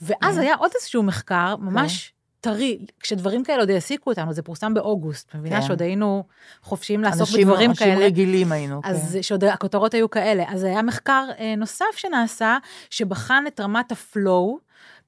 [0.02, 5.34] ואז היה עוד איזשהו מחקר, ממש טרי, כשדברים כאלה עוד העסיקו אותנו, זה פורסם באוגוסט,
[5.34, 5.66] מבינה כן.
[5.66, 6.24] שעוד היינו
[6.62, 8.04] חופשיים לעסוק אנשים- בדברים אנשים כאלה.
[8.06, 8.80] רגילים היינו.
[8.84, 9.22] אז כן.
[9.22, 10.44] שעוד הכותרות היו כאלה.
[10.48, 12.58] אז היה מחקר אה, נוסף שנעשה,
[12.90, 14.58] שבחן את רמת הפלואו,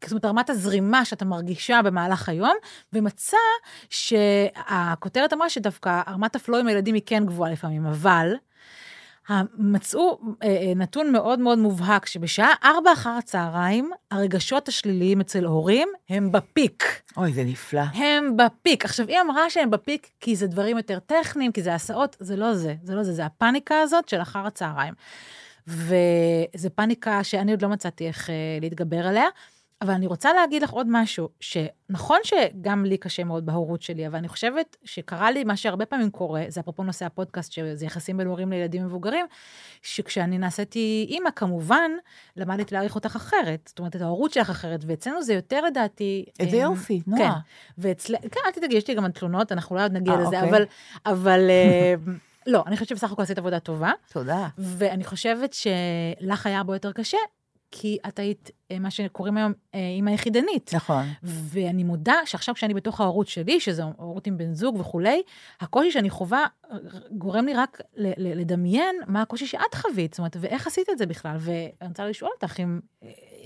[0.04, 2.56] זאת אומרת, רמת הזרימה שאתה מרגישה במהלך היום,
[2.92, 3.36] ומצא
[3.90, 8.34] שהכותרת אמרה שדווקא רמת הפלואו עם הילדים היא כן גבוהה לפעמים, אבל
[9.58, 15.88] מצאו אה, אה, נתון מאוד מאוד מובהק, שבשעה 4 אחר הצהריים, הרגשות השליליים אצל הורים
[16.08, 16.84] הם בפיק.
[17.16, 17.80] אוי, זה נפלא.
[17.80, 18.84] הם בפיק.
[18.84, 22.54] עכשיו, היא אמרה שהם בפיק כי זה דברים יותר טכניים, כי זה הסעות, זה לא
[22.54, 24.94] זה, זה לא זה, זה הפאניקה הזאת של אחר הצהריים.
[25.66, 29.26] וזו פאניקה שאני עוד לא מצאתי איך אה, להתגבר עליה.
[29.82, 34.16] אבל אני רוצה להגיד לך עוד משהו, שנכון שגם לי קשה מאוד בהורות שלי, אבל
[34.16, 38.26] אני חושבת שקרה לי מה שהרבה פעמים קורה, זה אפרופו נושא הפודקאסט, שזה יחסים בין
[38.26, 39.26] הורים לילדים מבוגרים,
[39.82, 41.90] שכשאני נעשיתי אימא, כמובן,
[42.36, 43.60] למדתי להעריך אותך אחרת.
[43.66, 46.24] זאת אומרת, את ההורות שלך אחרת, ואצלנו זה יותר לדעתי...
[46.40, 47.10] איזה אה, יופי, כן.
[47.10, 47.38] נועה.
[47.78, 48.14] ואצל...
[48.16, 50.50] כן, אל תדאגי, יש לי גם תלונות, אנחנו לא עוד נגיע אה, לזה, אוקיי.
[50.50, 50.64] אבל...
[51.06, 51.94] אבל אה,
[52.46, 54.48] לא, אני חושבת שבסך הכל עשית עבודה טובה, תודה.
[54.58, 57.18] ואני חושבת שלך היה הרבה יותר קשה,
[57.72, 60.74] כי את היית, אה, מה שקוראים היום, אה, אימא יחידנית.
[60.74, 61.04] נכון.
[61.22, 65.22] ואני מודה שעכשיו כשאני בתוך ההורות שלי, שזו הורות עם בן זוג וכולי,
[65.60, 66.76] הקושי שאני חווה אה,
[67.10, 67.80] גורם לי רק
[68.16, 71.36] לדמיין מה הקושי שאת חווית, זאת אומרת, ואיך עשית את זה בכלל.
[71.38, 72.80] ואני רוצה לשאול אותך אם,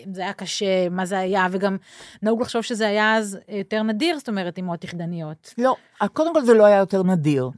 [0.06, 1.76] אם זה היה קשה, מה זה היה, וגם
[2.22, 5.54] נהוג לחשוב שזה היה אז יותר נדיר, זאת אומרת, אימהות יחידניות.
[5.58, 5.76] לא,
[6.12, 7.50] קודם כל זה לא היה יותר נדיר.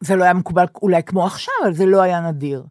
[0.00, 2.62] זה לא היה מקובל אולי כמו עכשיו, אבל זה לא היה נדיר.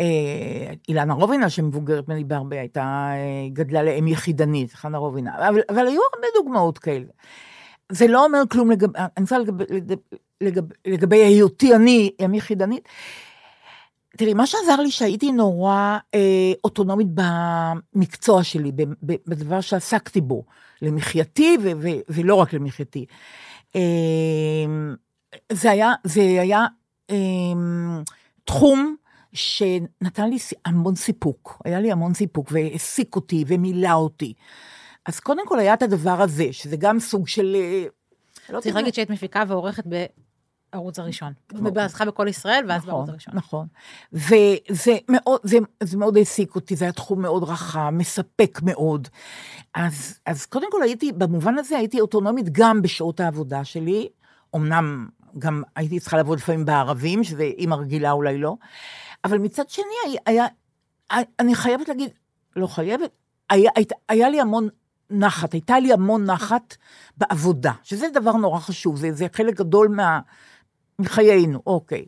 [0.00, 5.86] אה, אילנה רובינה, שמבוגרת ממני בהרבה, הייתה, אה, גדלה לאם יחידנית, חנה רובינה, אבל, אבל
[5.86, 7.06] היו הרבה דוגמאות כאלה.
[7.92, 9.64] זה לא אומר כלום לגבי, אני רוצה לגבי,
[10.40, 12.88] לגבי, לגבי היותי אני אם יחידנית.
[14.16, 20.44] תראי, מה שעזר לי שהייתי נורא אה, אוטונומית במקצוע שלי, ב- ב- בדבר שעסקתי בו,
[20.82, 23.06] למחייתי ו- ו- ולא רק למחייתי.
[23.76, 23.80] אה,
[25.52, 26.66] זה היה, זה היה
[27.10, 27.16] אה,
[28.44, 28.96] תחום
[29.32, 34.32] שנתן לי המון סיפוק, היה לי המון סיפוק והעסיק אותי ומילא אותי.
[35.06, 37.56] אז קודם כל היה את הדבר הזה, שזה גם סוג של...
[37.56, 37.84] אה,
[38.50, 39.84] לא צריך להגיד שהיית מפיקה ועורכת
[40.72, 41.32] בערוץ הראשון.
[41.52, 43.34] בהצלחה בכל ישראל, ואז בערוץ נכון, הראשון.
[43.34, 43.66] נכון.
[44.12, 49.08] וזה מאוד, זה, זה מאוד העסיק אותי, זה היה תחום מאוד רחב, מספק מאוד.
[49.74, 54.08] אז, אז קודם כל הייתי, במובן הזה הייתי אוטונומית גם בשעות העבודה שלי,
[54.56, 55.08] אמנם
[55.38, 58.56] גם הייתי צריכה לעבוד לפעמים בערבים, שזה אימא רגילה אולי לא,
[59.26, 60.46] אבל מצד שני היה,
[61.40, 62.10] אני חייבת להגיד,
[62.56, 63.10] לא חייבת,
[63.50, 64.68] היה, היה, היה לי המון
[65.10, 66.76] נחת, הייתה לי המון נחת
[67.16, 70.20] בעבודה, שזה דבר נורא חשוב, זה, זה חלק גדול מה,
[70.98, 72.06] מחיינו, אוקיי.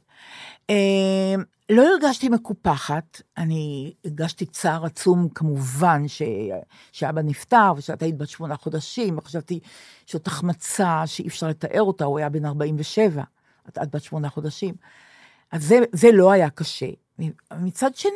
[0.70, 1.34] אה,
[1.70, 6.22] לא הרגשתי מקופחת, אני הרגשתי צער עצום כמובן ש...
[6.92, 9.60] שאבא נפטר ושאת היית בת שמונה חודשים, וחשבתי
[10.06, 13.22] שזאת החמצה שאי אפשר לתאר אותה, הוא היה בן 47,
[13.68, 14.74] את, את בת שמונה חודשים.
[15.52, 16.90] אז זה, זה לא היה קשה.
[17.60, 18.12] מצד שני,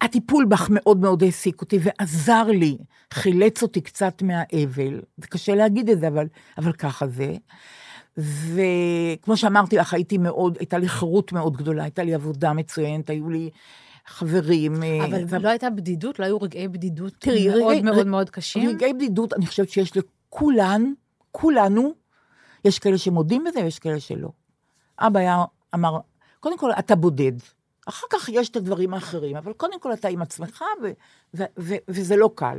[0.00, 2.78] הטיפול בך מאוד מאוד העסיק אותי ועזר לי,
[3.12, 5.00] חילץ אותי קצת מהאבל.
[5.16, 6.26] זה קשה להגיד את זה, אבל,
[6.58, 7.34] אבל ככה זה.
[8.16, 13.30] וכמו שאמרתי לך, הייתי מאוד, הייתה לי חירות מאוד גדולה, הייתה לי עבודה מצוינת, היו
[13.30, 13.50] לי
[14.06, 14.82] חברים.
[14.82, 16.18] אה, אבל ו- לא הייתה בדידות?
[16.18, 18.68] לא היו רגעי בדידות תראי, מאוד רגעי- מאוד רגע- מאוד קשים?
[18.68, 20.92] רגעי בדידות, אני חושבת שיש לכולן,
[21.32, 21.92] כולנו,
[22.64, 24.28] יש כאלה שמודים בזה ויש כאלה שלא.
[24.98, 25.98] אבא היה, אמר,
[26.40, 27.32] קודם כל, אתה בודד.
[27.88, 30.92] אחר כך יש את הדברים האחרים, אבל קודם כל אתה עם עצמך, ו-
[31.34, 32.58] ו- ו- וזה לא קל.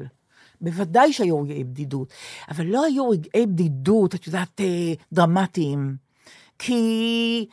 [0.61, 2.13] בוודאי שהיו רגעי בדידות,
[2.49, 5.95] אבל לא היו רגעי בדידות, את יודעת, אה, דרמטיים.
[6.59, 7.47] כי...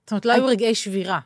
[0.00, 1.20] זאת אומרת, לא היו רגעי שבירה.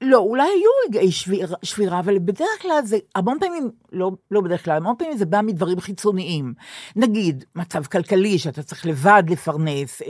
[0.00, 4.64] לא, אולי היו רגעי שביר, שבירה, אבל בדרך כלל זה, המון פעמים, לא, לא בדרך
[4.64, 6.54] כלל, המון פעמים זה בא מדברים חיצוניים.
[6.96, 10.08] נגיד, מצב כלכלי, שאתה צריך לבד לפרנס, אה,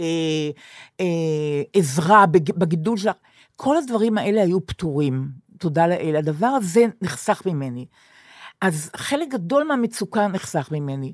[1.01, 3.15] אה, עזרה בג, בגידול שלך,
[3.57, 5.29] כל הדברים האלה היו פתורים,
[5.59, 6.17] תודה לאל.
[6.17, 7.87] הדבר הזה נחסך ממני.
[8.61, 11.13] אז חלק גדול מהמצוקה נחסך ממני.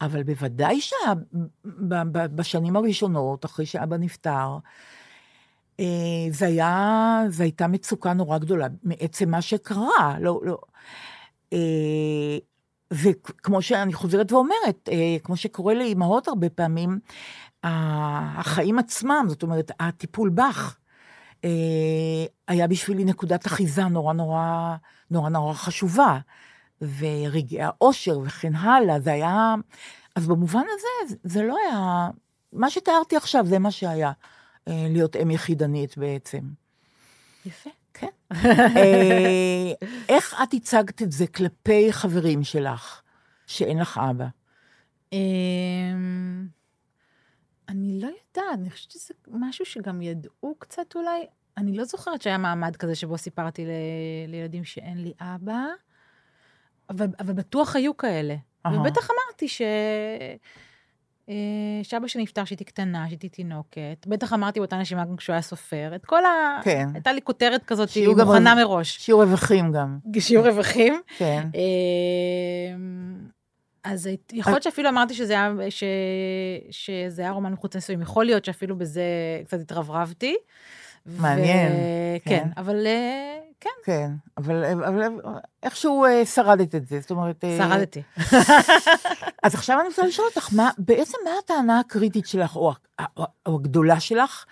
[0.00, 4.58] אבל בוודאי שבשנים הראשונות, אחרי שאבא נפטר,
[5.80, 5.84] אה,
[6.30, 10.58] זה היה, זו הייתה מצוקה נורא גדולה מעצם מה שקרה, לא, לא.
[11.52, 12.38] אה,
[12.92, 16.98] וכמו שאני חוזרת ואומרת, אה, כמו שקורה לאימהות הרבה פעמים,
[17.64, 20.76] החיים עצמם, זאת אומרת, הטיפול בך,
[22.48, 24.76] היה בשבילי נקודת אחיזה נורא נורא,
[25.10, 26.18] נורא נורא חשובה.
[26.98, 29.54] ורגעי האושר וכן הלאה, זה היה...
[30.16, 32.08] אז במובן הזה, זה לא היה...
[32.52, 34.12] מה שתיארתי עכשיו, זה מה שהיה.
[34.66, 36.40] להיות אם יחידנית בעצם.
[37.46, 37.70] יפה.
[37.94, 38.08] כן.
[38.76, 39.72] אה,
[40.08, 43.00] איך את הצגת את זה כלפי חברים שלך,
[43.46, 44.26] שאין לך אבא?
[47.70, 51.26] אני לא יודעת, אני חושבת שזה משהו שגם ידעו קצת אולי.
[51.56, 53.70] אני לא זוכרת שהיה מעמד כזה שבו סיפרתי ל...
[54.28, 55.66] לילדים שאין לי אבא,
[56.90, 58.34] אבל, אבל בטוח היו כאלה.
[58.34, 58.70] Uh-huh.
[58.70, 59.62] ובטח אמרתי ש...
[61.28, 61.34] אה,
[61.82, 64.06] שאבא שלי נפטר כשהייתי קטנה, כשהייתי תינוקת.
[64.06, 65.92] בטח אמרתי באותה נשימה גם כשהוא היה סופר.
[65.94, 66.60] את כל ה...
[66.62, 66.88] כן.
[66.94, 68.60] הייתה לי כותרת כזאת שהיא מוכנה רו...
[68.60, 68.96] מראש.
[68.96, 69.98] שיעור רווחים גם.
[70.18, 71.00] שיעור רווחים.
[71.18, 71.48] כן.
[73.86, 75.84] אה, אז יכול להיות שאפילו אמרתי שזה היה, ש...
[76.70, 78.02] שזה היה רומן מחוץ לנישואים.
[78.02, 79.02] יכול להיות שאפילו בזה
[79.44, 80.36] קצת התרברבתי.
[81.06, 81.72] מעניין.
[81.72, 81.76] ו...
[82.24, 82.38] כן.
[82.38, 83.70] כן, אבל אה, כן.
[83.84, 85.02] כן, אבל, אבל
[85.62, 87.44] איכשהו אה, שרדת את זה, זאת אומרת...
[87.58, 88.02] שרדתי.
[89.42, 92.72] אז עכשיו אני רוצה לשאול אותך, מה, בעצם מה הטענה הקריטית שלך, או,
[93.16, 94.44] או, או הגדולה שלך,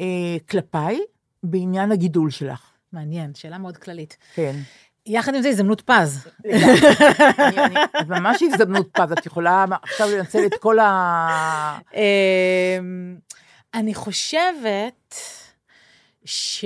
[0.00, 1.00] אה, כלפיי,
[1.42, 2.70] בעניין הגידול שלך?
[2.92, 4.16] מעניין, שאלה מאוד כללית.
[4.34, 4.56] כן.
[5.06, 6.28] יחד עם זה הזדמנות פז.
[8.08, 11.78] ממש הזדמנות פז, את יכולה עכשיו לנצל את כל ה...
[13.74, 15.14] אני חושבת
[16.24, 16.64] ש...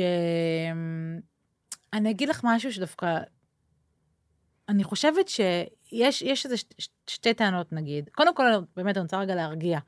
[1.93, 3.18] אני אגיד לך משהו שדווקא...
[4.68, 6.57] אני חושבת שיש יש איזה
[7.07, 8.09] שתי טענות, נגיד.
[8.12, 8.45] קודם כל,
[8.76, 9.78] באמת, אני רוצה רגע להרגיע.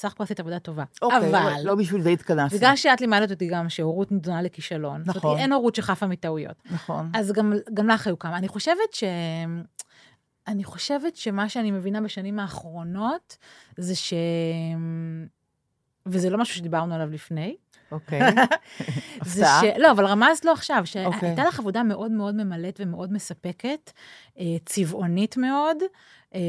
[0.00, 0.84] בסך הכל עשית עבודה טובה.
[1.02, 1.52] אוקיי, אבל...
[1.64, 2.58] לא בשביל זה התכנסנו.
[2.58, 5.00] בגלל שאת לימדת אותי גם שהורות נדונה לכישלון.
[5.00, 5.14] נכון.
[5.14, 6.62] זאת אומרת, אין הורות שחפה מטעויות.
[6.70, 7.10] נכון.
[7.14, 8.36] אז גם, גם לך היו כמה.
[8.36, 9.04] אני חושבת ש...
[10.48, 13.36] אני חושבת שמה שאני מבינה בשנים האחרונות,
[13.76, 14.14] זה ש...
[16.06, 17.56] וזה לא משהו שדיברנו עליו לפני,
[17.92, 18.20] אוקיי.
[19.20, 19.60] הפתעה.
[19.78, 21.34] לא, אבל רמזת לו עכשיו, שהייתה אוקיי.
[21.48, 23.90] לך עבודה מאוד מאוד ממלאת ומאוד מספקת,
[24.38, 25.76] אה, צבעונית מאוד,
[26.34, 26.40] אה,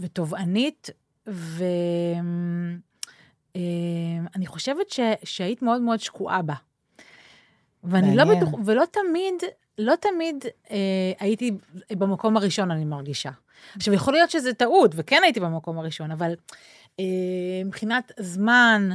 [0.00, 0.90] ותובענית,
[1.26, 2.76] ואני
[3.56, 4.86] אה, חושבת
[5.24, 6.54] שהיית מאוד מאוד שקועה בה.
[7.84, 9.34] ואני לא בטוח, ולא תמיד,
[9.78, 11.52] לא תמיד אה, הייתי
[11.90, 13.30] במקום הראשון, אני מרגישה.
[13.76, 16.34] עכשיו, יכול להיות שזה טעות, וכן הייתי במקום הראשון, אבל
[17.00, 17.04] אה,
[17.64, 18.90] מבחינת זמן,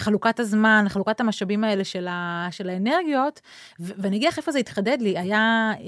[0.00, 3.40] חלוקת הזמן, חלוקת המשאבים האלה של, ה, של האנרגיות,
[3.80, 5.84] ו- ואני אגיד לך איפה זה התחדד לי, היה אה,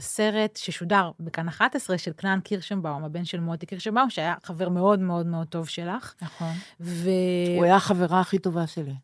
[0.00, 5.26] סרט ששודר בכאן 11 של כנען קירשנבאום, הבן של מוטי קירשנבאום, שהיה חבר מאוד מאוד
[5.26, 6.14] מאוד טוב שלך.
[6.22, 6.52] נכון.
[6.80, 7.10] ו...
[7.56, 8.94] הוא היה החברה הכי טובה שלי.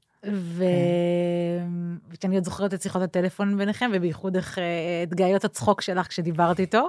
[2.13, 4.65] וכשאני עוד זוכרת את שיחות הטלפון ביניכם, ובייחוד איך אה,
[5.03, 6.89] את גאיות הצחוק שלך כשדיברתי איתו,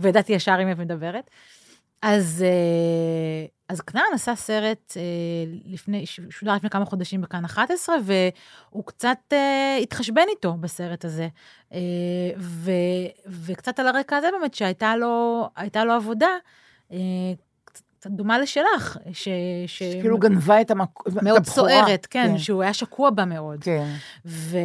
[0.00, 1.30] וידעתי ישר אם את מדברת.
[2.06, 5.02] אז, אה, אז כנען עשה סרט אה,
[5.64, 11.28] לפני, שודר לפני כמה חודשים בכאן 11, והוא קצת אה, התחשבן איתו בסרט הזה.
[12.38, 12.70] ו,
[13.26, 15.48] וקצת על הרקע הזה באמת, שהייתה לו,
[15.84, 16.28] לו עבודה,
[17.64, 19.28] קצת דומה לשלך, ש...
[19.66, 19.82] ש...
[19.82, 23.64] כאילו גנבה את המקום, מאוד סוערת, כן, כן, שהוא היה שקוע בה מאוד.
[23.64, 23.86] כן.
[24.26, 24.58] ו...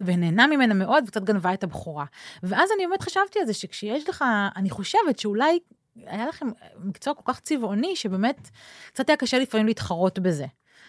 [0.00, 2.04] ונהנה ממנה מאוד, וקצת גנבה את הבכורה.
[2.42, 4.24] ואז אני באמת חשבתי על זה, שכשיש לך,
[4.56, 5.58] אני חושבת שאולי
[6.06, 6.46] היה לכם
[6.84, 8.50] מקצוע כל כך צבעוני, שבאמת
[8.92, 10.46] קצת היה קשה לפעמים להתחרות בזה.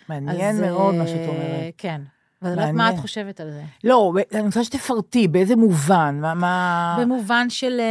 [0.10, 1.74] מעניין אז, מאוד מה שאת אומרת.
[1.78, 2.02] כן.
[2.42, 3.64] ואני יודעת מה את חושבת על זה.
[3.84, 6.18] לא, אני רוצה שתפרטי, באיזה מובן?
[6.22, 6.34] מה...
[6.34, 6.98] מה...
[7.02, 7.82] במובן של...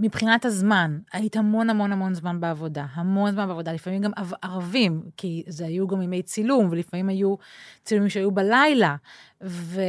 [0.00, 4.10] מבחינת הזמן, היית המון המון המון זמן בעבודה, המון זמן בעבודה, לפעמים גם
[4.42, 7.34] ערבים, כי זה היו גם ימי צילום, ולפעמים היו
[7.84, 8.96] צילומים שהיו בלילה,
[9.42, 9.80] ו...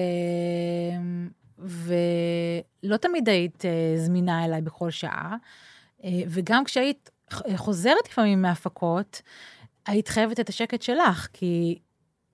[2.89, 5.35] ולא תמיד היית uh, זמינה אליי בכל שעה,
[5.99, 7.09] uh, וגם כשהיית
[7.55, 9.21] חוזרת לפעמים מהפקות,
[9.87, 11.79] היית חייבת את השקט שלך, כי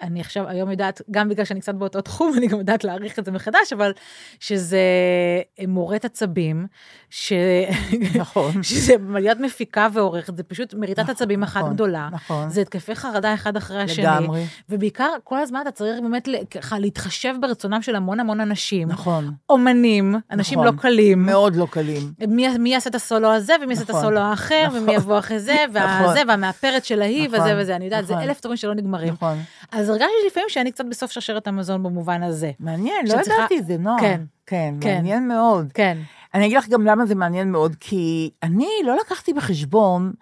[0.02, 3.26] אני עכשיו היום יודעת, גם בגלל שאני קצת באותו תחום, אני גם יודעת להעריך את
[3.26, 3.92] זה מחדש, אבל
[4.40, 4.80] שזה
[5.68, 6.68] מורט עצבים,
[7.10, 7.34] ש...
[8.16, 8.64] נכון.
[8.64, 12.10] שזה להיות מפיקה ועורכת, זה פשוט מריטת נכון, עצבים אחת נכון, גדולה.
[12.12, 12.50] נכון.
[12.50, 14.06] זה התקפי חרדה אחד אחרי השני.
[14.06, 14.46] לגמרי.
[14.70, 18.88] ובעיקר, כל הזמן אתה צריך באמת ככה להתחשב ברצונם של המון המון אנשים.
[18.88, 19.32] נכון.
[19.50, 20.76] אומנים, אנשים נכון.
[20.76, 21.26] לא קלים.
[21.26, 22.14] מאוד לא קלים.
[22.28, 24.80] מי, מי יעשה את הסולו הזה, ומי יעשה את נכון, הסולו האחר, נכון.
[24.80, 26.28] ומי יבוא אחרי זה, והזה, נכון.
[26.28, 27.76] והמאפרת של ההיא, נכון, וזה וזה.
[27.76, 28.28] אני יודעת, זה נכון.
[28.28, 29.14] אלף דברים שלא נגמרים.
[29.14, 29.38] נכון.
[29.86, 32.52] אז הרגשתי לפעמים שאני קצת בסוף שרשרת המזון במובן הזה.
[32.60, 34.00] מעניין, לא צריכה- ידעתי את זה, נועה.
[34.00, 34.22] כן.
[34.46, 34.96] כן, כן.
[34.96, 35.72] מעניין מאוד.
[35.74, 35.98] כן.
[36.34, 40.14] אני אגיד לך גם למה זה מעניין מאוד, כי אני לא לקחתי בחשבון,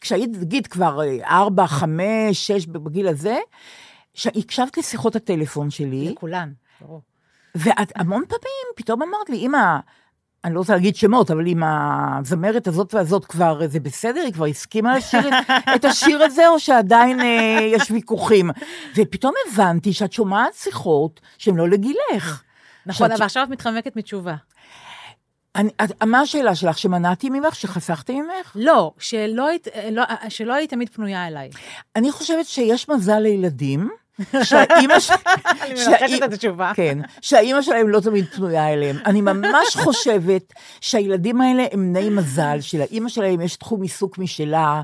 [0.00, 3.38] כשהיית, נגיד, כבר אה, ארבע, חמש, שש, בגיל הזה,
[4.14, 7.00] שהקשבת לשיחות הטלפון שלי, לכולן, ברור.
[7.54, 9.76] ואת המון פעמים פתאום אמרת לי, אמא,
[10.44, 14.20] אני לא רוצה להגיד שמות, אבל אם הזמרת הזאת והזאת כבר, זה בסדר?
[14.20, 15.20] היא כבר הסכימה לשיר
[15.76, 18.50] את, השיר הזה, או שעדיין אה, יש ויכוחים?
[18.96, 22.42] ופתאום הבנתי שאת שומעת שיחות שהן לא לגילך.
[22.86, 24.34] נכון, שאת- אבל עכשיו את מתחמקת מתשובה.
[25.56, 26.78] אני, את, מה השאלה שלך?
[26.78, 27.54] שמנעתי ממך?
[27.54, 28.52] שחסכתי ממך?
[28.54, 31.50] לא, שלא היית, לא, שלא היית תמיד פנויה אליי.
[31.96, 33.90] אני חושבת שיש מזל לילדים,
[34.42, 35.10] שהאימא ש...
[35.62, 36.72] אני מנחשת את התשובה.
[36.74, 38.96] כן, שהאימא שלהם לא תמיד פנויה אליהם.
[39.06, 44.82] אני ממש חושבת שהילדים האלה הם בני מזל, שלאימא שלהם יש תחום עיסוק משלה,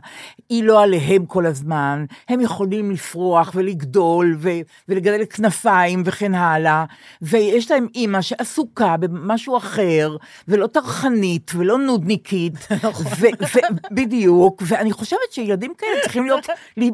[0.48, 4.48] היא לא עליהם כל הזמן, הם יכולים לפרוח ולגדול ו-
[4.88, 6.84] ולגדל כנפיים וכן הלאה,
[7.22, 10.16] ויש להם אימא שעסוקה במשהו אחר,
[10.48, 12.54] ולא טרחנית ולא נודניקית,
[13.20, 13.60] ו- ו-
[13.90, 16.46] בדיוק, ואני חושבת שילדים כאלה צריכים להיות,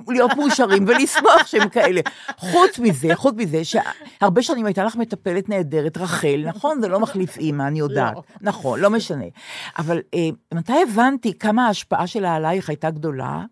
[0.08, 2.00] להיות מאושרים ולשמוח שהם כאלה.
[2.36, 6.80] חוץ מזה, חוץ מזה, שהרבה שנים הייתה לך מטפלת נהדרת, רחל, נכון?
[6.80, 8.14] זה לא מחליף אימא, אני יודעת.
[8.14, 8.22] לא.
[8.40, 9.24] נכון, לא משנה.
[9.78, 13.44] אבל אה, מתי הבנתי כמה ההשפעה שלה עלייך הייתה גדולה,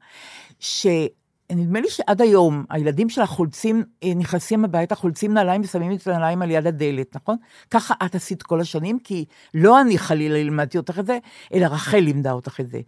[0.58, 6.42] שנדמה לי שעד היום הילדים שלה חולצים, אה, נכנסים הביתה, חולצים נעליים ושמים את הנעליים
[6.42, 7.36] על יד הדלת, נכון?
[7.70, 11.18] ככה את עשית כל השנים, כי לא אני חלילה לימדתי אותך את זה,
[11.54, 12.80] אלא רחל לימדה אותך את זה.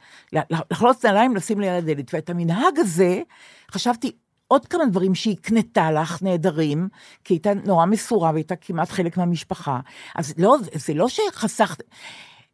[0.70, 2.14] לחלוץ נעליים, לשים ליד הדלת.
[2.14, 3.22] ואת המנהג הזה,
[3.70, 4.12] חשבתי,
[4.48, 6.88] עוד כמה דברים שהיא הקנתה לך נהדרים,
[7.24, 9.80] כי הייתה נורא מסורה והייתה כמעט חלק מהמשפחה.
[10.16, 11.82] אז לא, זה לא שחסכת,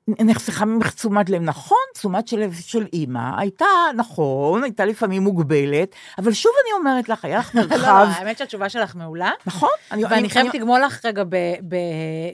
[0.08, 3.64] נחסכה ממך תשומת לב, נכון, תשומת לב של אימא, הייתה,
[3.96, 7.76] נכון, הייתה לפעמים מוגבלת, אבל שוב אני אומרת לך, היה לך לא, מרחב,
[8.08, 9.30] לא, האמת שהתשובה שלך מעולה.
[9.46, 9.68] נכון?
[9.92, 11.22] אני- ואני אני- חייבת אני- לגמול לך רגע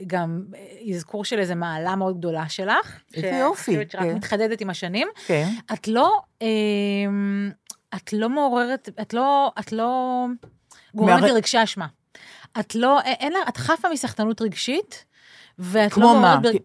[0.07, 0.43] גם
[0.95, 2.99] אזכור של איזו מעלה מאוד גדולה שלך.
[3.13, 4.15] איזה יופי, שרק כן.
[4.15, 5.07] מתחדדת עם השנים.
[5.27, 5.49] כן.
[5.73, 7.51] את לא, אמ,
[7.95, 10.25] את לא מעוררת, את לא, את לא
[10.95, 11.87] גורמת מער- לרגשי אשמה.
[12.59, 15.05] את לא, אין לה, את חפה מסחטנות רגשית,
[15.59, 16.13] ואת לא?
[16.13, 16.41] מעוררת...
[16.41, 16.57] ברג-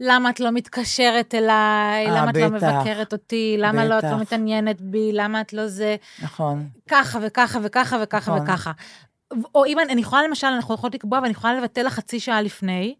[0.00, 2.06] למה את לא מתקשרת אליי?
[2.06, 2.64] אה, למה את לא בטח.
[2.72, 3.56] מבקרת אותי?
[3.58, 4.18] למה לא, את לא בטח.
[4.20, 5.10] מתעניינת בי?
[5.12, 5.96] למה את לא זה?
[6.22, 6.68] נכון.
[6.88, 8.42] ככה וככה וככה וככה נכון.
[8.44, 8.72] וככה.
[9.54, 12.94] או אם אני, יכולה למשל, אנחנו יכולות לקבוע ואני יכולה לבטל לך חצי שעה לפני,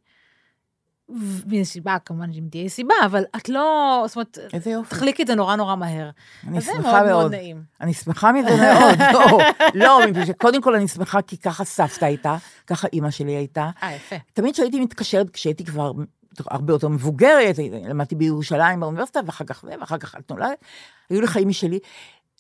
[1.49, 4.91] ויש סיבה, כמובן שאם תהיה סיבה, אבל את לא, זאת אומרת, איזה יופי.
[4.91, 6.11] תחליקי את זה נורא נורא מהר.
[6.47, 7.13] אני אז זה שמחה מאוד מאוד.
[7.13, 7.63] מאוד נעים.
[7.81, 9.39] אני שמחה מזה מאוד, לא,
[9.75, 12.37] לא, מפני שקודם כל אני שמחה כי ככה סבתא הייתה,
[12.67, 13.71] ככה אימא שלי הייתה.
[13.83, 14.17] אה, יפה.
[14.33, 15.93] תמיד כשהייתי מתקשרת, כשהייתי כבר
[16.47, 17.57] הרבה יותר מבוגרת,
[17.89, 20.65] למדתי בירושלים באוניברסיטה, ואחר כך זה, ואחר כך את נולדת,
[21.11, 21.79] היו לי חיים משלי.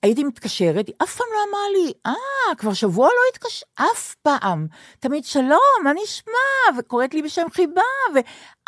[0.02, 4.66] הייתי מתקשרת, היא אף פעם לא אמרה לי, אה, כבר שבוע לא התקשר, אף פעם.
[5.00, 6.78] תמיד שלום, מה נשמע?
[6.78, 7.80] וקוראת לי בשם חיבה,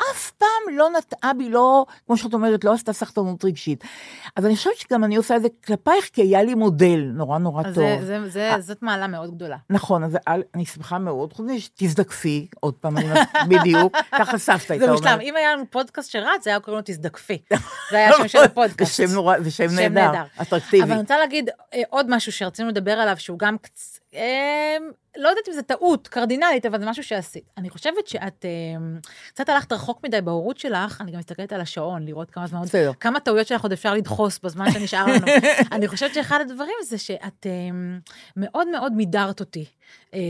[0.01, 3.85] ואף פעם לא נטעה בי, לא, כמו שאת אומרת, לא עשתה סחטנות רגשית.
[4.37, 7.63] אז אני חושבת שגם אני עושה את זה כלפייך, כי היה לי מודל נורא נורא
[7.63, 7.73] טוב.
[7.75, 9.57] זה- זה- זה- זאת מעלה מאוד גדולה.
[9.71, 10.17] נכון, אז
[10.55, 12.95] אני שמחה מאוד, חוץ מזה שתזדקפי, עוד פעם,
[13.51, 15.03] בדיוק, ככה סבתא הייתה זה אומרת.
[15.05, 15.21] מושלם.
[15.21, 17.43] אם היה לנו פודקאסט שרץ, זה היה קוראים לו תזדקפי.
[17.91, 18.97] זה היה השם של הפודקאסט.
[18.97, 20.23] זה שם נורא, זה שם שם נהדר.
[20.43, 20.83] אטרקטיבי.
[20.83, 24.77] אבל אני רוצה להגיד אה, עוד משהו שרצינו לדבר עליו, שהוא גם, קצ- אה,
[25.17, 27.45] לא יודעת אם זה טעות קרדינלית, אבל זה משהו שעשית.
[27.59, 28.99] אני חושבת שאת אה,
[29.29, 32.69] קצת הלכת רחוק מדי בהורות שלך, אני גם מסתכלת על השעון, לראות כמה זמן עוד,
[32.69, 32.93] בסדר.
[33.01, 35.27] כמה טעויות שלך עוד אפשר לדחוס בזמן שנשאר לנו.
[35.73, 37.51] אני חושבת שאחד הדברים זה שאת אה,
[38.37, 39.65] מאוד מאוד מידרת אותי.
[40.15, 40.21] אה,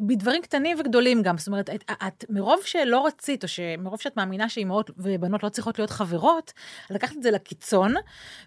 [0.00, 4.48] בדברים קטנים וגדולים גם, זאת אומרת, את, את מרוב שלא רצית, או שמרוב שאת מאמינה
[4.48, 6.52] שאימהות ובנות לא צריכות להיות חברות,
[6.90, 7.94] לקחת את זה לקיצון,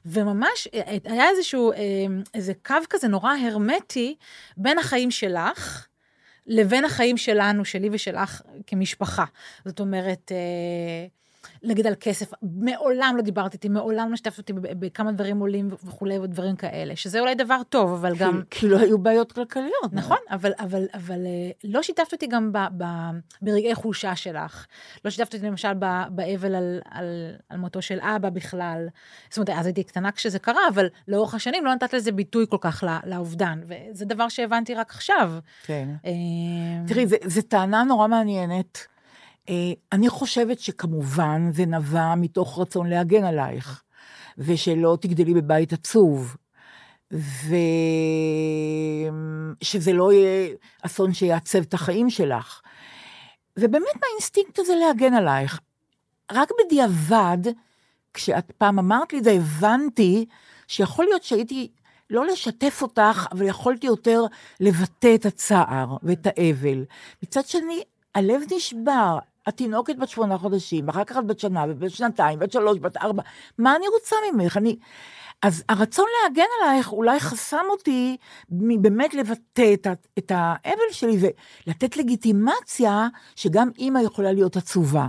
[0.06, 1.78] וממש אה, היה איזשהו, אה,
[2.34, 4.16] איזה קו כזה נורא הרמטי
[4.58, 5.81] בין החיים שלך,
[6.48, 9.26] לבין החיים שלנו, שלי ושלך כמשפחה.
[9.66, 11.08] זאת אומרת, אה,
[11.64, 16.20] נגיד על כסף, מעולם לא דיברת איתי, מעולם לא שיתפת אותי בכמה דברים עולים וכולי
[16.20, 18.42] ודברים כאלה, שזה אולי דבר טוב, אבל גם...
[18.50, 19.92] כי לא היו בעיות כלכליות.
[19.92, 22.84] נכון, אבל, אבל, אבל אה, לא שיתפת אותי גם ב, ב,
[23.42, 24.66] ברגעי חולשה שלך.
[25.06, 25.74] לא שיתפת אותי למשל
[26.10, 28.88] באבל על, על, על מותו של אבא בכלל.
[29.30, 32.58] זאת אומרת, אז הייתי קטנה כשזה קרה, אבל לאורך השנים לא נתת לזה ביטוי כל
[32.62, 35.34] כך לא- לאובדן, וזה דבר שהבנתי רק עכשיו.
[35.64, 35.90] כן.
[36.06, 36.12] אה,
[36.88, 38.92] תראי, זו טענה נורא מעניינת.
[39.50, 43.84] אה, אני חושבת שכמובן זה נבע מתוך רצון להגן עלייך,
[44.38, 46.36] ושלא תגדלי בבית עצוב,
[49.62, 50.50] ושזה לא יהיה
[50.82, 52.62] אסון שיעצב את החיים שלך.
[53.58, 55.60] ובאמת מהאינסטינקט הזה להגן עלייך.
[56.32, 57.38] רק בדיעבד,
[58.14, 60.26] כשאת פעם אמרת לי את זה, הבנתי
[60.68, 61.72] שיכול להיות שהייתי,
[62.10, 64.22] לא לשתף אותך, אבל יכולתי יותר
[64.60, 66.86] לבטא את הצער ואת האבל.
[67.24, 67.84] מצד שני,
[68.16, 69.18] הלב נשבר,
[69.48, 73.24] התינוקת בת שמונה חודשים, אחר כך את בת שנה, ובת שנתיים, בת שלוש, בת ארבע,
[73.58, 74.58] מה אני רוצה ממך?
[74.58, 74.76] אני...
[75.42, 78.18] אז הרצון להגן עלייך אולי חסם אותי
[78.50, 79.88] מבאמת לבטא את,
[80.18, 81.18] את האבל שלי
[81.68, 85.08] ולתת לגיטימציה שגם אימא יכולה להיות עצובה.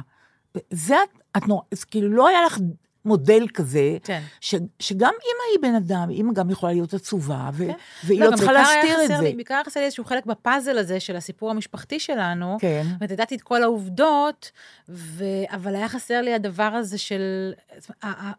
[0.70, 2.58] זה את, את נורא, אז כאילו לא היה לך
[3.04, 4.22] מודל כזה, כן.
[4.40, 7.72] ש, שגם אימא היא בן אדם, אימא גם יכולה להיות עצובה, ו, כן.
[8.04, 9.18] והיא לא, לא, צריכה להסתיר את זה.
[9.22, 12.56] לי- בעיקר היה חסר לי איזשהו חלק בפאזל הזה של הסיפור המשפחתי שלנו.
[12.60, 12.82] כן.
[12.94, 14.50] אומרת, ידעתי את כל העובדות,
[14.88, 15.24] ו...
[15.48, 17.52] אבל היה חסר לי הדבר הזה של...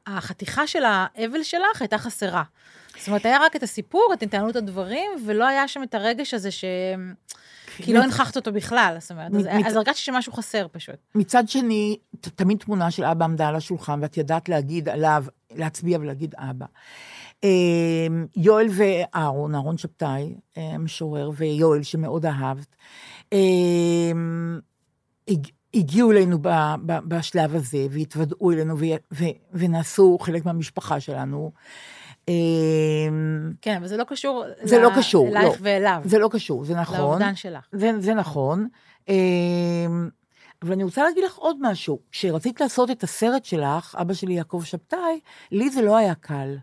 [0.07, 2.43] החתיכה של האבל שלך הייתה חסרה.
[2.97, 6.51] זאת אומרת, היה רק את הסיפור, את התנהלות הדברים, ולא היה שם את הרגש הזה
[6.51, 6.66] ש...
[7.78, 9.32] כי לא הנכחת אותו בכלל, זאת אומרת,
[9.65, 10.95] אז, הרגשתי שמשהו חסר פשוט.
[11.15, 11.97] מצד שני,
[12.36, 16.65] תמיד תמונה של אבא עמדה על השולחן, ואת ידעת להגיד עליו, להצביע ולהגיד אבא.
[17.43, 17.49] אה,
[18.36, 22.76] יואל ואהרון, אהרון שבתאי, אה, המשורר, ויואל, שמאוד אהבת,
[23.34, 23.39] אה,
[25.28, 26.38] הג- הגיעו אלינו
[26.86, 28.76] בשלב הזה, והתוודעו אלינו,
[29.53, 31.51] ונעשו חלק מהמשפחה שלנו.
[32.30, 32.34] אה,
[33.61, 34.45] כן, אבל זה לא קשור...
[34.63, 35.55] זה לא קשור, אלייך לא.
[35.59, 36.01] ואליו.
[36.05, 36.97] זה לא קשור, זה נכון.
[36.97, 37.67] לאובדן שלך.
[37.71, 38.67] זה, זה נכון.
[39.09, 40.09] אמ,
[40.61, 41.99] אבל אני רוצה להגיד לך עוד משהו.
[42.11, 45.19] כשרצית לעשות את הסרט שלך, אבא שלי יעקב שבתאי,
[45.51, 46.57] לי זה לא היה קל.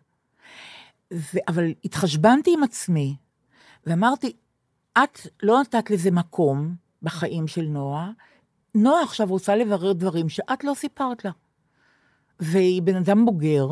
[1.12, 3.16] ו, אבל התחשבנתי עם עצמי,
[3.86, 4.32] ואמרתי,
[4.98, 8.10] את לא נתת לזה מקום בחיים של נועה,
[8.74, 11.30] נועה עכשיו רוצה לברר דברים שאת לא סיפרת לה.
[12.40, 13.66] והיא בן אדם בוגר,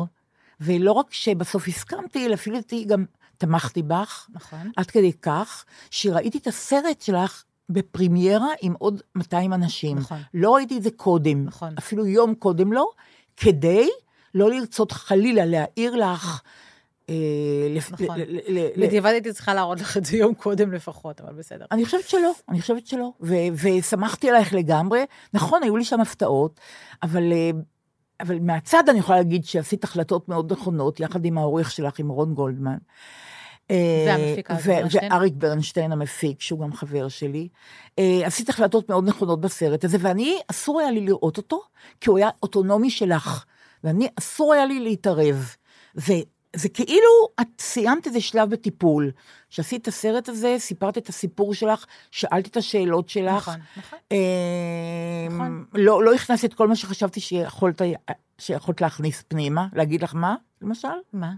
[0.61, 2.57] ולא רק שבסוף הסכמתי, אלא אפילו
[2.87, 3.05] גם
[3.37, 4.71] תמכתי בך, נכון.
[4.77, 9.97] עד כדי כך, שראיתי את הסרט שלך בפרימיירה עם עוד 200 אנשים.
[9.97, 10.17] נכון.
[10.33, 11.73] לא ראיתי את זה קודם, נכון.
[11.77, 12.89] אפילו יום קודם לא,
[13.37, 13.89] כדי
[14.35, 16.41] לא לרצות חלילה להעיר לך.
[17.09, 17.15] אה,
[17.81, 18.17] נכון.
[18.77, 21.65] בדיעבד הייתי צריכה להראות לך את זה יום קודם לפחות, אבל בסדר.
[21.71, 23.11] אני חושבת שלא, אני חושבת שלא.
[23.53, 25.05] ושמחתי עלייך לגמרי.
[25.33, 26.59] נכון, היו לי שם הפתעות,
[27.03, 27.51] אבל, אה,
[28.19, 32.33] אבל מהצד אני יכולה להגיד שעשית החלטות מאוד נכונות, יחד עם העורך שלך, עם רון
[32.33, 32.77] גולדמן.
[33.71, 35.11] אה, אריק ברנשטיין.
[35.11, 37.47] ואריק ברנשטיין המפיק, שהוא גם חבר שלי.
[37.99, 41.61] אה, עשית החלטות מאוד נכונות בסרט הזה, ואני, אסור היה לי לראות אותו,
[42.01, 43.45] כי הוא היה אוטונומי שלך,
[43.83, 45.55] ואני, אסור היה לי להתערב.
[46.55, 49.11] וזה כאילו, את סיימת איזה שלב בטיפול.
[49.49, 53.47] כשעשית את הסרט הזה, סיפרת את הסיפור שלך, שאלת את השאלות שלך.
[53.47, 53.99] נכון, נכון.
[54.11, 55.65] אה, נכון.
[55.73, 57.81] לא, לא הכנסת את כל מה שחשבתי שיכולת,
[58.37, 60.87] שיכולת להכניס פנימה, להגיד לך מה, למשל?
[61.13, 61.31] מה?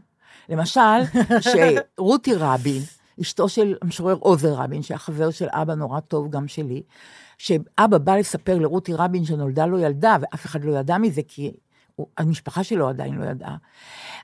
[0.49, 0.79] למשל,
[1.97, 2.81] שרותי רבין,
[3.21, 6.83] אשתו של המשורר עוזר רבין, שהיה חבר של אבא נורא טוב, גם שלי,
[7.37, 11.51] שאבא בא לספר לרותי רבין שנולדה לו ילדה, ואף אחד לא ידע מזה, כי
[12.17, 13.55] המשפחה שלו עדיין לא ידעה.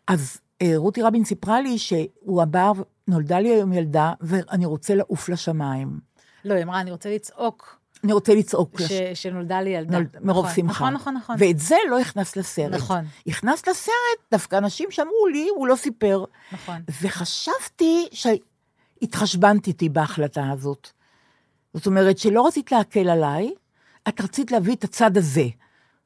[0.07, 0.37] אז
[0.75, 2.71] רותי רבין סיפרה לי שהוא אמר,
[3.07, 5.99] נולדה לי היום ילדה, ואני רוצה לעוף לשמיים.
[6.45, 8.81] לא, היא אמרה, אני רוצה לצעוק אני רוצה לצעוק.
[8.81, 8.91] ש- לש...
[9.23, 9.91] שנולדה לי ילדה.
[9.97, 10.17] נולד...
[10.21, 10.73] מרוב נכון, שמחה.
[10.73, 11.35] נכון, נכון, נכון.
[11.39, 12.73] ואת זה לא הכנס לסרט.
[12.73, 13.05] נכון.
[13.27, 16.25] הכנס לסרט דווקא אנשים שאמרו לי, הוא לא סיפר.
[16.51, 16.75] נכון.
[17.01, 20.89] וחשבתי שהתחשבנת איתי בהחלטה הזאת.
[21.73, 23.53] זאת אומרת, שלא רצית להקל עליי,
[24.07, 25.45] את רצית להביא את הצד הזה,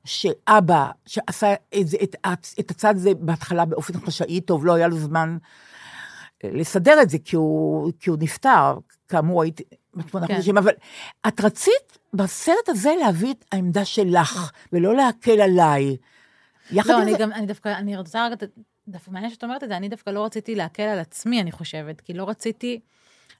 [0.05, 2.15] שאבא, שעשה את, זה, את,
[2.59, 5.37] את הצד הזה בהתחלה באופן חשאי, טוב, לא היה לו זמן
[6.43, 8.77] אה, לסדר את זה, כי הוא, כי הוא נפטר,
[9.07, 10.33] כאמור, הייתי בת שמונה כן.
[10.35, 10.71] חודשים, אבל
[11.27, 15.97] את רצית בסרט הזה להביא את העמדה שלך, ולא להקל עליי.
[16.71, 18.35] יחד לא, עם אני זה- גם, אני דווקא, אני רוצה רגע,
[18.87, 22.01] דווקא מעניין שאת אומרת את זה, אני דווקא לא רציתי להקל על עצמי, אני חושבת,
[22.01, 22.79] כי לא רציתי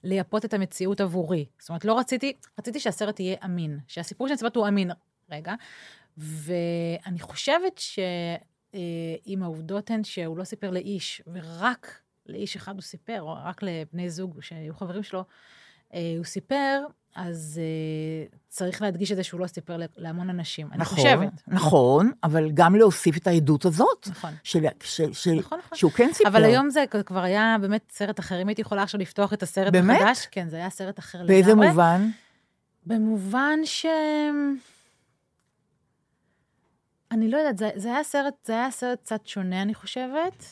[0.04, 1.46] לייפות את המציאות עבורי.
[1.60, 4.92] זאת אומרת, לא רציתי, רציתי שהסרט יהיה אמין, שהסיפור של הנציבות הוא אמין,
[5.32, 5.54] רגע,
[6.22, 13.36] ואני חושבת שאם העובדות הן שהוא לא סיפר לאיש, ורק לאיש אחד הוא סיפר, או
[13.44, 15.24] רק לבני זוג שהיו חברים שלו,
[15.94, 16.84] אה, הוא סיפר,
[17.16, 20.68] אז אה, צריך להדגיש את זה שהוא לא סיפר להמון אנשים.
[20.72, 21.42] אני נכון, חושבת.
[21.48, 24.32] נכון, אבל גם להוסיף את העדות הזאת, נכון.
[24.44, 25.78] של, ש, ש, נכון, נכון.
[25.78, 26.30] שהוא כן סיפר.
[26.30, 28.42] אבל היום זה כבר היה באמת סרט אחר.
[28.42, 30.02] אם הייתי יכולה עכשיו לפתוח את הסרט באמת?
[30.02, 31.34] מחדש, כן, זה היה סרט אחר לגמרי.
[31.34, 32.10] באיזה מובן?
[32.86, 33.86] במובן ש...
[37.12, 40.46] אני לא יודעת, זה, זה היה סרט, זה היה סרט קצת שונה, אני חושבת.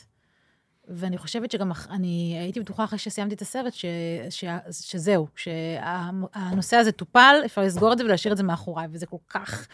[0.92, 3.84] ואני חושבת שגם, אני הייתי בטוחה אחרי שסיימתי את הסרט, ש,
[4.30, 9.16] ש, שזהו, שהנושא הזה טופל, אפשר לסגור את זה ולהשאיר את זה מאחוריי, וזה כל
[9.28, 9.66] כך,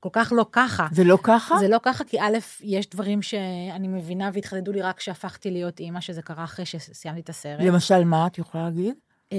[0.00, 0.86] כל כך לא ככה.
[0.92, 1.58] זה לא ככה?
[1.58, 6.00] זה לא ככה, כי א', יש דברים שאני מבינה והתחדדו לי רק כשהפכתי להיות אימא,
[6.00, 7.60] שזה קרה אחרי שסיימתי את הסרט.
[7.60, 8.94] למשל, מה את יכולה להגיד?
[9.32, 9.38] אה,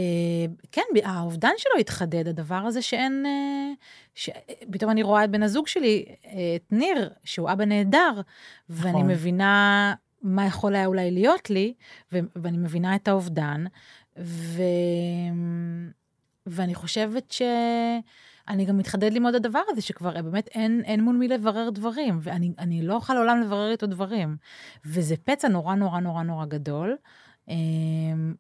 [0.72, 3.26] כן, האובדן שלו התחדד, הדבר הזה שאין...
[3.26, 3.74] אה,
[4.16, 4.30] ש...
[4.72, 8.22] פתאום אני רואה את בן הזוג שלי, אה, את ניר, שהוא אבא נהדר,
[8.70, 9.08] ואני נכון.
[9.08, 11.74] מבינה מה יכול היה אולי להיות לי,
[12.14, 12.20] ו...
[12.36, 13.66] ואני מבינה את האובדן,
[14.18, 14.62] ו...
[16.46, 17.42] ואני חושבת ש...
[18.48, 22.20] אני גם מתחדד לי מאוד הדבר הזה, שכבר באמת אין, אין מול מי לברר דברים,
[22.22, 24.38] ואני אני לא אוכל לעולם לברר איתו דברים.
[24.86, 26.98] וזה פצע נורא נורא נורא נורא גדול.
[27.50, 28.34] אמ,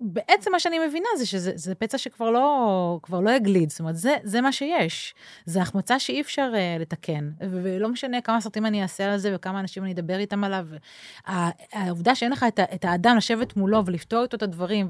[0.00, 3.96] בעצם מה שאני מבינה זה שזה זה פצע שכבר לא, כבר לא יגליד, זאת אומרת,
[3.96, 5.14] זה, זה מה שיש.
[5.44, 9.60] זה החמצה שאי אפשר uh, לתקן, ולא משנה כמה סרטים אני אעשה על זה וכמה
[9.60, 10.66] אנשים אני אדבר איתם עליו.
[11.26, 14.88] הע- העובדה שאין לך את, את האדם לשבת מולו ולפתור איתו את הדברים,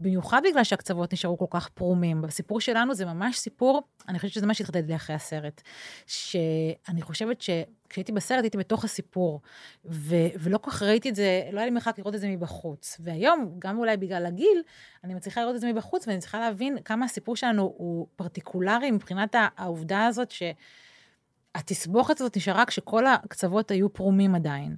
[0.00, 2.22] ובמיוחד בגלל שהקצוות נשארו כל כך פרומים.
[2.22, 5.62] בסיפור שלנו זה ממש סיפור, אני חושבת שזה מה שהתחדד לי אחרי הסרט.
[6.06, 7.50] שאני חושבת ש...
[7.88, 9.40] כשהייתי בסרט הייתי בתוך הסיפור,
[9.84, 12.96] ו- ולא כל כך ראיתי את זה, לא היה לי מרחק לראות את זה מבחוץ.
[13.00, 14.62] והיום, גם אולי בגלל הגיל,
[15.04, 19.34] אני מצליחה לראות את זה מבחוץ, ואני צריכה להבין כמה הסיפור שלנו הוא פרטיקולרי מבחינת
[19.56, 20.32] העובדה הזאת
[21.56, 24.76] שהתסבוכת הזאת נשארה כשכל הקצוות היו פרומים עדיין.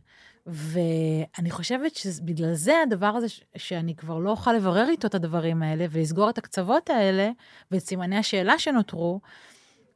[0.50, 5.62] ואני חושבת שבגלל זה הדבר הזה, ש- שאני כבר לא אוכל לברר איתו את הדברים
[5.62, 7.30] האלה, ולסגור את הקצוות האלה,
[7.70, 9.20] ואת סימני השאלה שנותרו,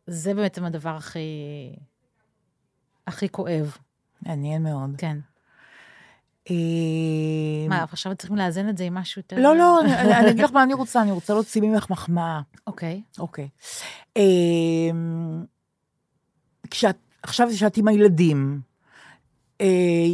[0.07, 1.19] זה בעצם הדבר הכי,
[3.07, 3.77] הכי כואב.
[4.27, 4.91] מעניין מאוד.
[4.99, 5.19] כן.
[6.51, 6.55] אה,
[7.69, 9.37] מה, עכשיו צריכים לאזן את זה עם משהו יותר...
[9.41, 12.41] לא, לא, אני- אגיד לך מה אני רוצה, אני רוצה להוציא ממך מחמאה.
[12.67, 13.03] אוקיי.
[13.19, 13.49] אוקיי.
[14.17, 15.45] אמ,
[16.71, 18.61] כשאת, עכשיו שאת עם הילדים,
[19.61, 19.67] אה,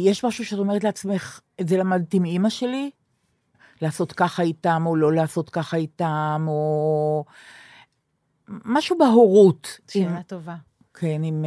[0.05, 2.91] יש משהו שאת אומרת לעצמך, את זה למדתי מאימא שלי?
[3.81, 7.25] לעשות ככה איתם, או לא לעשות ככה איתם, או...
[8.47, 9.67] משהו בהורות.
[9.95, 10.55] עם- שאלה טובה.
[10.93, 11.45] כן, עם...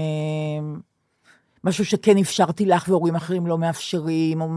[1.64, 4.48] משהו שכן אפשרתי לך והורים אחרים לא מאפשרים, או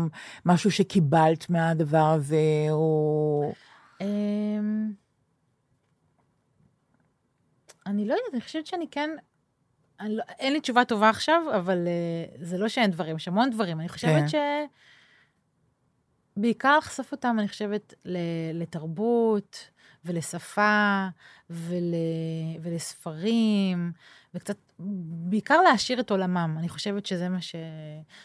[0.46, 3.54] משהו שקיבלת מהדבר הזה, או...
[4.02, 4.92] אמ,
[7.86, 9.10] אני לא יודעת, אני חושבת שאני כן...
[10.02, 13.80] לא, אין לי תשובה טובה עכשיו, אבל uh, זה לא שאין דברים, יש המון דברים.
[13.80, 14.28] אני חושבת כן.
[14.28, 14.36] ש...
[16.38, 18.18] בעיקר לחשוף אותם, אני חושבת, ל,
[18.54, 19.70] לתרבות
[20.06, 21.08] ולשפה
[21.50, 21.94] ול,
[22.62, 23.92] ולספרים,
[24.34, 26.56] וקצת, בעיקר להעשיר את עולמם.
[26.60, 27.56] אני חושבת שזה מה ש...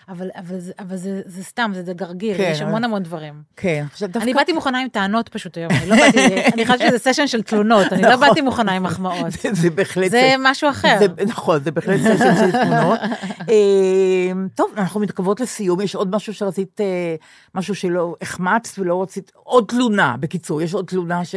[0.09, 3.43] אבל, אבל, אבל זה, זה סתם, זה, זה גרגיר, כן, יש אבל- המון המון דברים.
[3.57, 4.25] כן, עכשיו דווקא...
[4.25, 6.19] אני באתי מוכנה עם טענות פשוט היום, אני לא באתי,
[6.55, 8.29] אני חשבתי שזה סשן של תלונות, אני לא נכון.
[8.29, 9.31] באתי מוכנה עם מחמאות.
[9.31, 10.11] זה- זה בהחלט...
[10.11, 10.97] זה משהו אחר.
[10.99, 12.99] זה, נכון, זה בהחלט סשן של תמונות.
[13.51, 17.15] אה, טוב, אנחנו מתקרבות לסיום, יש עוד משהו שרצית, אה,
[17.55, 21.35] משהו שלא החמצת ולא רצית, עוד תלונה, בקיצור, יש עוד תלונה ש...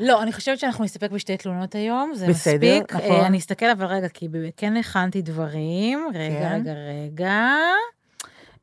[0.00, 2.94] לא, אני חושבת שאנחנו נסתפק בשתי תלונות היום, זה בסדר, מספיק.
[2.96, 3.10] נכון.
[3.10, 6.08] אה, אני אסתכל אבל רגע, כי כן הכנתי דברים.
[6.14, 6.60] רגע, כן.
[6.60, 7.48] רגע, רגע.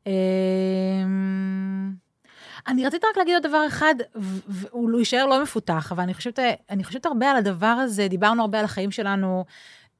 [0.06, 1.92] אמ,
[2.66, 3.94] אני רציתי רק להגיד עוד דבר אחד,
[4.48, 6.38] והוא יישאר לא מפותח, אבל אני חושבת,
[6.70, 9.44] אני חושבת הרבה על הדבר הזה, דיברנו הרבה על החיים שלנו,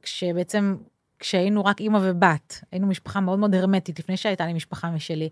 [0.02, 0.76] כשבעצם,
[1.18, 5.28] כשהיינו רק אימא ובת, היינו משפחה מאוד מאוד הרמטית, לפני שהייתה לי משפחה משלי.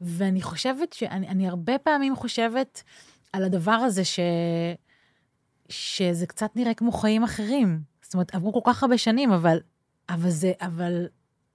[0.00, 2.82] ואני חושבת שאני אני הרבה פעמים חושבת
[3.32, 4.20] על הדבר הזה, ש...
[5.68, 7.80] שזה קצת נראה כמו חיים אחרים.
[8.08, 9.60] זאת אומרת, עברו כל כך הרבה שנים, אבל,
[10.08, 11.06] אבל זה, אבל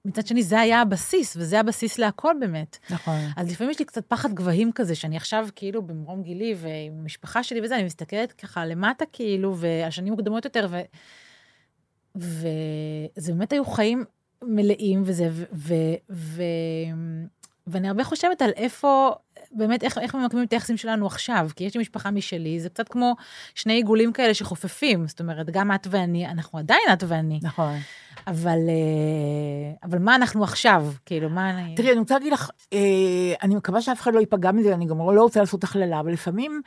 [0.04, 2.78] מצד שני, זה היה הבסיס, וזה הבסיס להכל באמת.
[2.90, 3.18] נכון.
[3.36, 7.42] אז לפעמים יש לי קצת פחד גבהים כזה, שאני עכשיו כאילו במרום גילי ועם המשפחה
[7.42, 10.80] שלי וזה, אני מסתכלת ככה למטה כאילו, והשנים מוקדמות יותר, ו...
[12.16, 14.04] וזה באמת היו חיים
[14.42, 15.44] מלאים וזה, ו...
[15.52, 15.74] ו...
[16.10, 16.42] ו...
[17.66, 19.12] ואני הרבה חושבת על איפה,
[19.54, 22.88] באמת, איך, איך ממקמים את היחסים שלנו עכשיו, כי יש לי משפחה משלי, זה קצת
[22.88, 23.16] כמו
[23.54, 27.74] שני עיגולים כאלה שחופפים, זאת אומרת, גם את ואני, אנחנו עדיין את ואני, נכון.
[28.26, 30.86] אבל, אה, אבל מה אנחנו עכשיו?
[31.06, 31.74] כאילו, מה אני...
[31.74, 32.78] תראי, אני רוצה להגיד לך, אה,
[33.42, 36.60] אני מקווה שאף אחד לא ייפגע מזה, אני גם לא רוצה לעשות הכללה, אבל לפעמים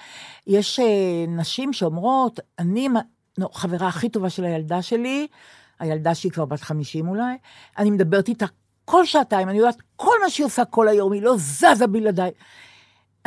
[0.48, 0.86] יש אה,
[1.28, 2.90] נשים שאומרות, אני
[3.38, 5.28] נו, חברה הכי טובה של הילדה שלי,
[5.80, 7.38] הילדה שהיא כבר בת 50 אולי,
[7.78, 8.46] אני מדברת איתה
[8.86, 12.32] כל שעתיים, אני יודעת כל מה שהיא עושה כל היום, היא לא זזה בלעדיי.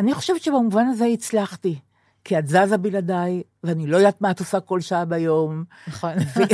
[0.01, 1.79] אני חושבת שבמובן הזה הצלחתי.
[2.25, 6.13] כי את זזה בלעדיי, ואני לא יודעת מה את עושה כל שעה ביום, נכון.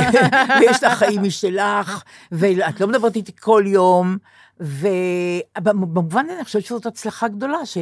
[0.59, 4.17] ויש לך חיים משלך, ואת לא מדברת איתי כל יום,
[4.59, 7.77] ובמובן הזה אני חושבת שזאת הצלחה גדולה, ש...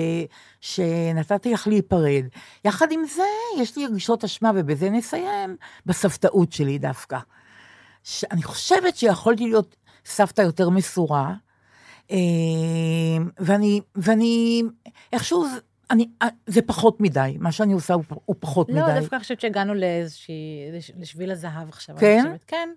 [0.62, 2.24] שנתתי לך להיפרד.
[2.66, 3.24] יחד עם זה,
[3.58, 5.56] יש לי רגשות אשמה, ובזה נסיים,
[5.86, 7.18] בסבתאות שלי דווקא.
[8.04, 11.34] שאני חושבת שיכולתי להיות סבתא יותר מסורה,
[13.40, 14.64] ואני, ואני,
[15.14, 15.46] איכשהו,
[15.92, 19.00] אני, אה, זה פחות מדי, מה שאני עושה הוא, הוא פחות לא, מדי.
[19.00, 20.34] דווקא אני חושבת שהגענו לאיזושהי,
[20.74, 21.96] לש- לשביל הזהב עכשיו.
[22.00, 22.20] כן?
[22.20, 22.44] אני חושבת.
[22.48, 22.70] כן.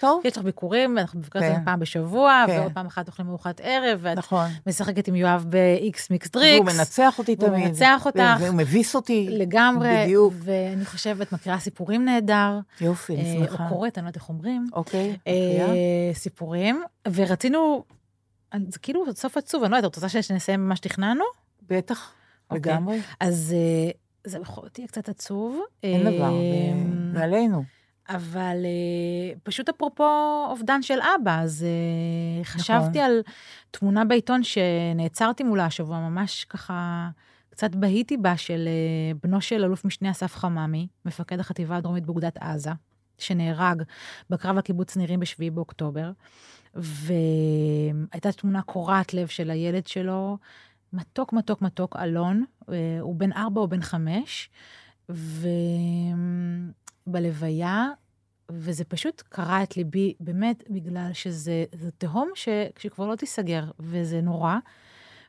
[0.00, 1.64] טוב, יש לך ביקורים, אנחנו בביקורת כן.
[1.64, 2.58] פעם בשבוע, כן.
[2.60, 4.46] ועוד פעם אחת אוכלים ארוחת ערב, ואת נכון.
[4.66, 6.54] משחקת עם יואב ב-X מיקס דריקס.
[6.66, 7.68] והוא מנצח אותי והוא תמיד.
[7.68, 8.20] מנצח אותך.
[8.40, 9.26] והוא מביס אותי.
[9.30, 9.88] לגמרי.
[10.04, 10.34] בדיוק.
[10.38, 12.58] ואני חושבת, מקריאה סיפורים נהדר.
[12.80, 13.64] יופי, אני אה, שמחה.
[13.64, 14.66] או קוראת, אני לא יודעת איך אומרים.
[14.72, 16.14] אוקיי, אה, מקריאה?
[16.14, 16.82] סיפורים,
[17.14, 17.84] ורצינו,
[18.68, 21.24] זה כאילו סוף עצוב, אני לא יודעת, את רוצה שנסיים במה שתכננו?
[21.68, 22.12] בטח,
[22.50, 22.72] אוקיי.
[22.72, 23.00] לגמרי.
[23.20, 23.90] אז אה,
[24.24, 25.60] זה בכל זאת יהיה קצת עצוב.
[25.82, 26.72] אין דבר, אה,
[27.14, 27.64] זה עלינו.
[28.08, 30.04] אבל אה, פשוט אפרופו
[30.50, 33.10] אובדן של אבא, אז אה, חשבתי נכון.
[33.10, 33.22] על
[33.70, 37.08] תמונה בעיתון שנעצרתי מולה השבוע, ממש ככה,
[37.50, 38.68] קצת בהיתי בה, של
[39.22, 42.70] בנו של אלוף משנה אסף חממי, מפקד החטיבה הדרומית באוגדת עזה,
[43.18, 43.82] שנהרג
[44.30, 46.10] בקרב הקיבוץ נירים ב-7 באוקטובר,
[46.76, 50.38] והייתה תמונה קורעת לב של הילד שלו,
[50.92, 54.50] מתוק, מתוק, מתוק, אלון, אה, הוא בן ארבע או בן חמש,
[57.06, 57.88] ובלוויה,
[58.50, 62.48] וזה פשוט קרע את ליבי, באמת, בגלל שזה זה תהום ש,
[62.78, 64.56] שכבר לא תיסגר, וזה נורא.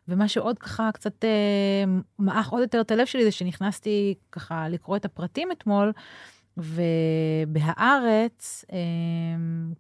[0.07, 1.83] ומה שעוד ככה קצת אה,
[2.19, 5.91] מעך עוד יותר את הלב שלי, זה שנכנסתי ככה לקרוא את הפרטים אתמול,
[6.57, 7.85] ובהארץ
[8.71, 8.77] אה,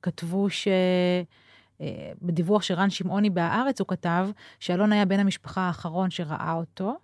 [0.01, 0.67] כתבו ש...
[1.81, 4.27] אה, בדיווח של רן שמעוני בהארץ, הוא כתב
[4.59, 6.97] שאלון היה בן המשפחה האחרון שראה אותו,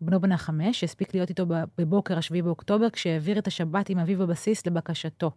[0.00, 1.46] בנו בן החמש, שהספיק להיות איתו
[1.78, 5.30] בבוקר השביעי באוקטובר, כשהעביר את השבת עם אביו בבסיס לבקשתו.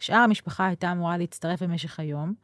[0.00, 2.34] שאר המשפחה הייתה אמורה להצטרף במשך היום.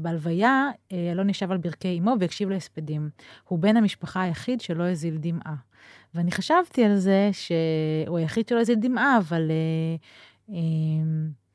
[0.00, 3.10] בהלוויה, אה, אלון ישב על ברכי אמו והקשיב להספדים.
[3.48, 5.54] הוא בן המשפחה היחיד שלא הזיל דמעה.
[6.14, 9.96] ואני חשבתי על זה שהוא היחיד שלא הזיל דמעה, אבל אה,
[10.54, 10.56] אה,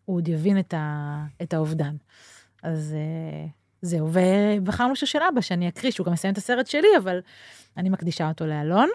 [0.05, 1.95] הוא עוד יבין את, ה, את האובדן.
[2.63, 3.47] אז אה,
[3.81, 7.19] זהו, ובחרנו שיר של אבא שאני אקריא, שהוא גם מסיים את הסרט שלי, אבל
[7.77, 8.89] אני מקדישה אותו לאלון.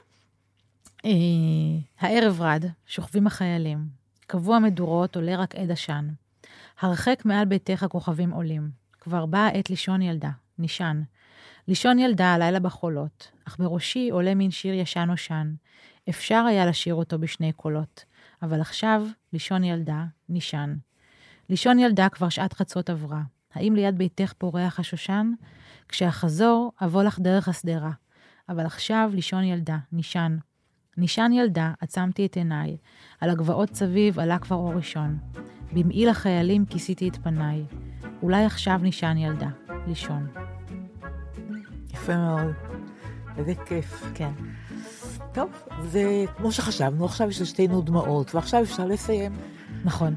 [1.05, 1.11] אה,
[2.01, 3.87] הערב רד, שוכבים החיילים,
[4.27, 6.09] קבוע מדורות עולה רק עד עשן.
[6.81, 11.03] הרחק מעל ביתך כוכבים עולים, כבר באה עת לישון ילדה, נישן.
[11.69, 15.55] לישון ילדה הלילה בחולות, אך בראשי עולה מין שיר ישן נושן.
[16.09, 18.05] אפשר היה לשיר אותו בשני קולות,
[18.43, 20.75] אבל עכשיו לישון ילדה, נישן.
[21.51, 23.23] לישון ילדה כבר שעת חצות עברה.
[23.55, 25.33] האם ליד ביתך פורח השושן?
[25.89, 27.91] כשאחזור, אבוא לך דרך השדרה.
[28.49, 30.37] אבל עכשיו לישון ילדה, נישן.
[30.97, 32.77] נישן ילדה, עצמתי את עיניי.
[33.21, 35.19] על הגבעות סביב עלה כבר אור ראשון.
[35.73, 37.65] במעיל החיילים כיסיתי את פניי.
[38.23, 39.49] אולי עכשיו נישן ילדה,
[39.87, 40.27] לישון.
[41.93, 42.53] יפה מאוד.
[43.37, 44.05] איזה כיף.
[44.15, 44.31] כן.
[45.33, 45.51] טוב,
[45.83, 49.33] זה כמו שחשבנו, עכשיו יש לשתינו דמעות, ועכשיו אפשר לסיים.
[49.85, 50.15] נכון.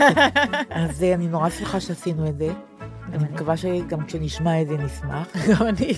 [0.70, 2.52] אז אה, אני נורא שמחה שעשינו את זה.
[3.12, 5.28] אני מקווה שגם כשנשמע את זה נשמח.
[5.50, 5.92] גם אני.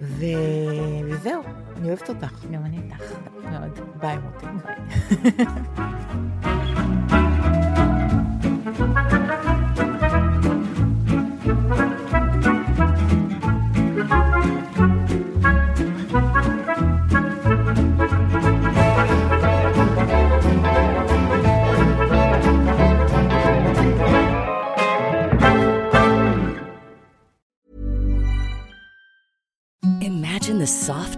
[0.00, 1.42] וזהו,
[1.76, 2.44] אני אוהבת אותך.
[2.52, 3.12] גם אני איתך.
[3.50, 3.80] מאוד.
[4.00, 4.46] ביי מוטי.